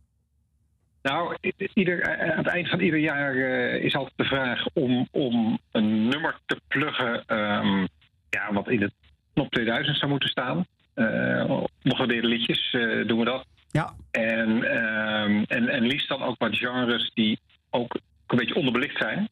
[1.04, 1.36] Nou,
[1.74, 5.58] ieder, eh, aan het eind van ieder jaar eh, is altijd de vraag om, om
[5.72, 7.86] een nummer te pluggen ehm,
[8.30, 8.90] ja, wat in de
[9.34, 10.66] top 2000 zou moeten staan.
[10.94, 12.70] Uh, Ongewaardeerde liedjes
[13.06, 13.46] doen we dat.
[13.70, 13.94] Ja.
[14.10, 17.38] En, ehm, en, en liefst dan ook wat genres die
[17.70, 17.94] ook
[18.26, 19.28] een beetje onderbelicht zijn.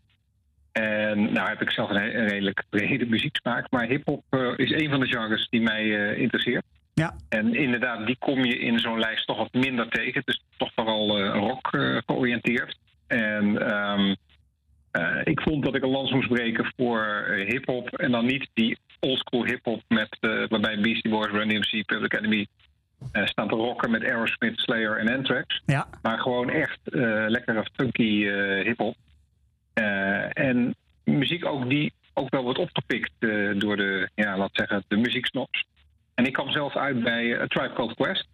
[0.72, 5.06] En nou heb ik zelf een, redelijk brede muzieksmaak, maar hip-hop is een van de
[5.06, 6.64] genres die mij interesseert.
[6.94, 7.14] Ja.
[7.28, 10.20] En inderdaad, die kom je in zo'n lijst toch wat minder tegen.
[10.20, 12.78] Het is toch vooral eh, rock eh, georiënteerd.
[13.06, 14.14] En ehm,
[14.90, 17.88] eh, ik vond dat ik een lans moest breken voor hip-hop.
[17.88, 22.46] En dan niet die oldschool hip-hop met waarbij Beastie Boys, Run DMC, Public Enemy
[23.12, 25.62] staan te rocken met Aerosmith, Slayer en Anthrax.
[25.66, 25.88] Ja.
[26.02, 26.80] Maar gewoon echt
[27.26, 28.24] lekkere funky
[28.62, 28.96] hip-hop.
[29.72, 30.74] Eh, en
[31.04, 33.12] muziek ook die ook wel wordt opgepikt
[33.54, 35.64] door de, ja, laat zeggen, de muzieksnops.
[36.22, 38.26] En ik kwam zelf uit bij A Tribe Called Quest.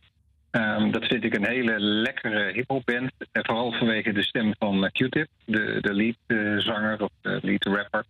[0.51, 3.13] Ehm, dat vind ik een hele lekkere hip-hop band.
[3.33, 8.05] En vooral vanwege de stem van eh, Q-Tip, de, de leadzanger of de lead rapper.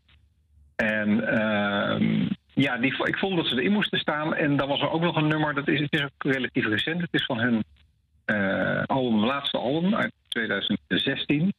[0.77, 4.35] En ehm, ja, die, ik vond dat ze erin moesten staan.
[4.35, 7.01] En dan was er ook nog een nummer, dat is, het is ook relatief recent.
[7.01, 7.65] Het is van hun
[8.25, 11.53] eh, album, laatste album uit 2016.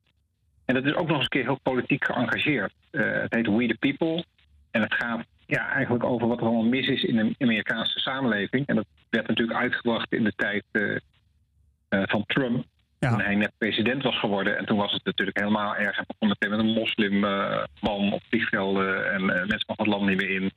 [0.65, 2.73] En dat is ook nog eens een keer heel politiek geëngageerd.
[2.91, 4.25] Eh, het heet We the People.
[4.71, 8.67] En het gaat ja, eigenlijk over wat er allemaal mis is in de Amerikaanse samenleving.
[8.67, 10.95] En dat werd natuurlijk uitgebracht in de tijd eh,
[11.89, 12.65] eh, van Trump.
[12.99, 14.57] Toen hij net president was geworden.
[14.57, 15.95] En toen was het natuurlijk helemaal erg.
[15.95, 19.11] Hij begon meteen met een moslimman op vliegvelden.
[19.11, 20.51] En eh, mensen mochten het land niet meer in.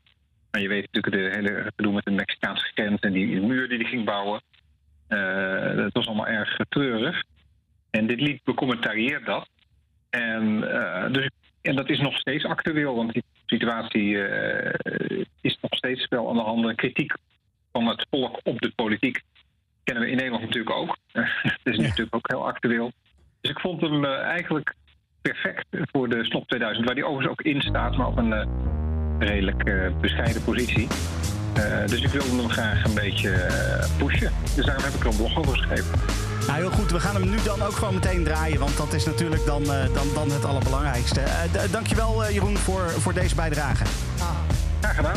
[0.51, 3.01] Maar je weet natuurlijk de hele gedoe met de Mexicaanse grens.
[3.01, 4.43] En die, die muur die hij ging bouwen.
[5.09, 7.23] Eh, dat was allemaal erg treurig.
[7.91, 9.49] En dit lied becommentarieert dat.
[10.11, 11.29] En, eh, dus,
[11.63, 16.37] en dat is nog steeds actueel, want die situatie eh, is nog steeds wel aan
[16.37, 16.75] de hand.
[16.75, 17.13] Kritiek
[17.73, 19.21] van het volk op de politiek
[19.85, 20.97] kennen we in Nederland natuurlijk ook.
[21.43, 22.93] het is natuurlijk ook heel actueel.
[23.41, 24.75] Dus ik vond hem eh, eigenlijk
[25.23, 28.47] perfect voor de Snop 2000, waar die overigens ook in staat, maar op een eh,
[29.19, 30.89] redelijk bescheiden positie.
[31.87, 33.31] Dus ik wilde hem graag een beetje
[33.99, 34.33] pushen.
[34.57, 36.32] Dus daarom heb ik er een blog over geschreven.
[36.47, 36.91] Nou, heel goed.
[36.91, 38.59] We gaan hem nu dan ook gewoon meteen draaien.
[38.59, 41.21] Want dat is natuurlijk dan, eh, dan, dan het allerbelangrijkste.
[41.21, 43.85] Eh, d- dankjewel, eh, Jeroen, voor, voor deze bijdrage.
[44.81, 45.17] Graag gedaan.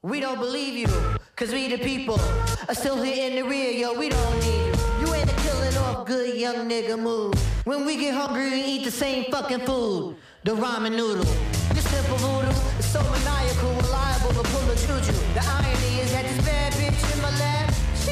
[0.00, 0.90] We don't believe you,
[1.34, 2.22] cause we the people
[2.66, 5.04] are still here in the rear, yo, we don't need you.
[5.04, 7.34] You ain't a killing off good young nigga move.
[7.64, 10.14] When we get hungry, we eat the same fucking food.
[10.44, 11.26] The ramen noodle.
[11.74, 15.12] This simple voodoo is so maniacal, reliable to pull a juju.
[15.34, 17.68] The irony is that this bad bitch in my lap,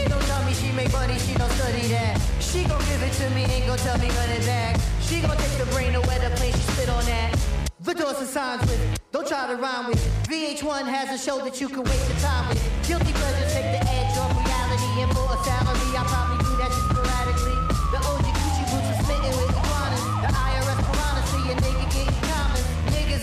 [0.09, 2.21] don't tell me she make money, she don't study that.
[2.41, 4.81] She gon' give it to me, ain't gon' tell me it back.
[5.01, 7.37] She gon' take the brain to where the place she spit on that.
[7.81, 8.81] The doors and signs with,
[9.13, 10.03] don't try to rhyme with.
[10.29, 12.63] VH1 has a show that you can waste your time with.
[12.89, 15.97] Guilty pleasure take the edge off reality and for a salary.
[15.97, 16.36] I probably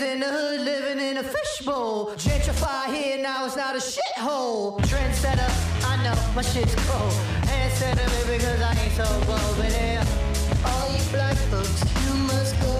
[0.02, 2.16] In the hood living in a fishbowl.
[2.16, 4.80] Gentrify here now it's not a shithole.
[4.82, 5.50] Trendsetter,
[5.86, 7.14] I know my shit's cold.
[7.46, 9.56] Handsetter, baby, cause I ain't so bold.
[9.56, 10.04] But yeah,
[10.66, 12.74] all you black folks, you must go.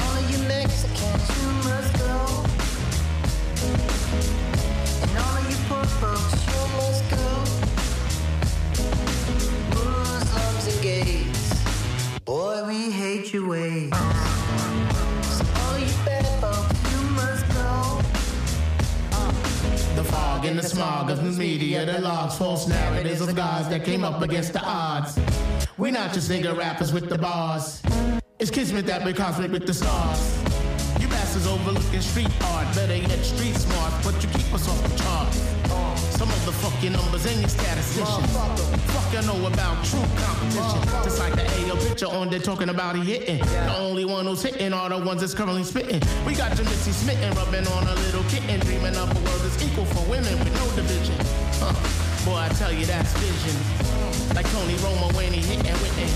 [0.00, 2.44] All you Mexicans, you must go.
[5.02, 6.37] And all you poor folks,
[12.28, 13.90] boy, we hate your ways.
[13.90, 18.02] So all you bad folks, you must go.
[19.96, 23.82] The fog and the smog of the media, the logs, false narratives of gods that
[23.82, 25.18] came up against the odds.
[25.78, 27.80] We're not just nigga rappers with the bars.
[28.38, 30.20] It's kismet that we cosmic with the stars.
[31.00, 34.98] You bastards overlooking street art, better yet street smart, but you keep us off the
[35.02, 35.57] chart.
[36.18, 38.32] Some of the fuck your numbers and your statisticians.
[38.90, 40.82] Fuck you know about true competition.
[41.04, 43.38] Just like the AO picture on there talking about he hitting.
[43.38, 46.02] The only one who's hitting are the ones that's currently spitting.
[46.26, 49.62] We got your Missy smitten, rubbing on a little kitten, dreaming of a world that's
[49.62, 51.14] equal for women with no division.
[51.60, 52.07] Huh.
[52.24, 53.56] Boy, I tell you that's vision.
[54.34, 56.10] Like Tony Romo when he hit and Whitney.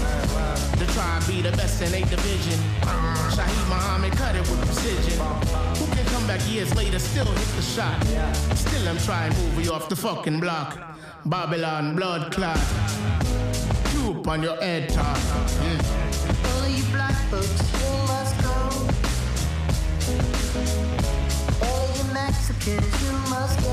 [0.79, 2.59] The tribe be the best in a division.
[3.35, 5.19] Shaheed Muhammad cut it with precision.
[5.79, 8.03] Who can come back years later, still hit the shot?
[8.57, 10.79] Still I'm trying to move you off the fucking block.
[11.25, 12.59] Babylon blood clot.
[13.91, 15.17] Cube on your head top.
[15.17, 15.81] Mm.
[16.53, 18.55] All you black folks, you must go.
[21.67, 23.73] All you Mexicans, you must go.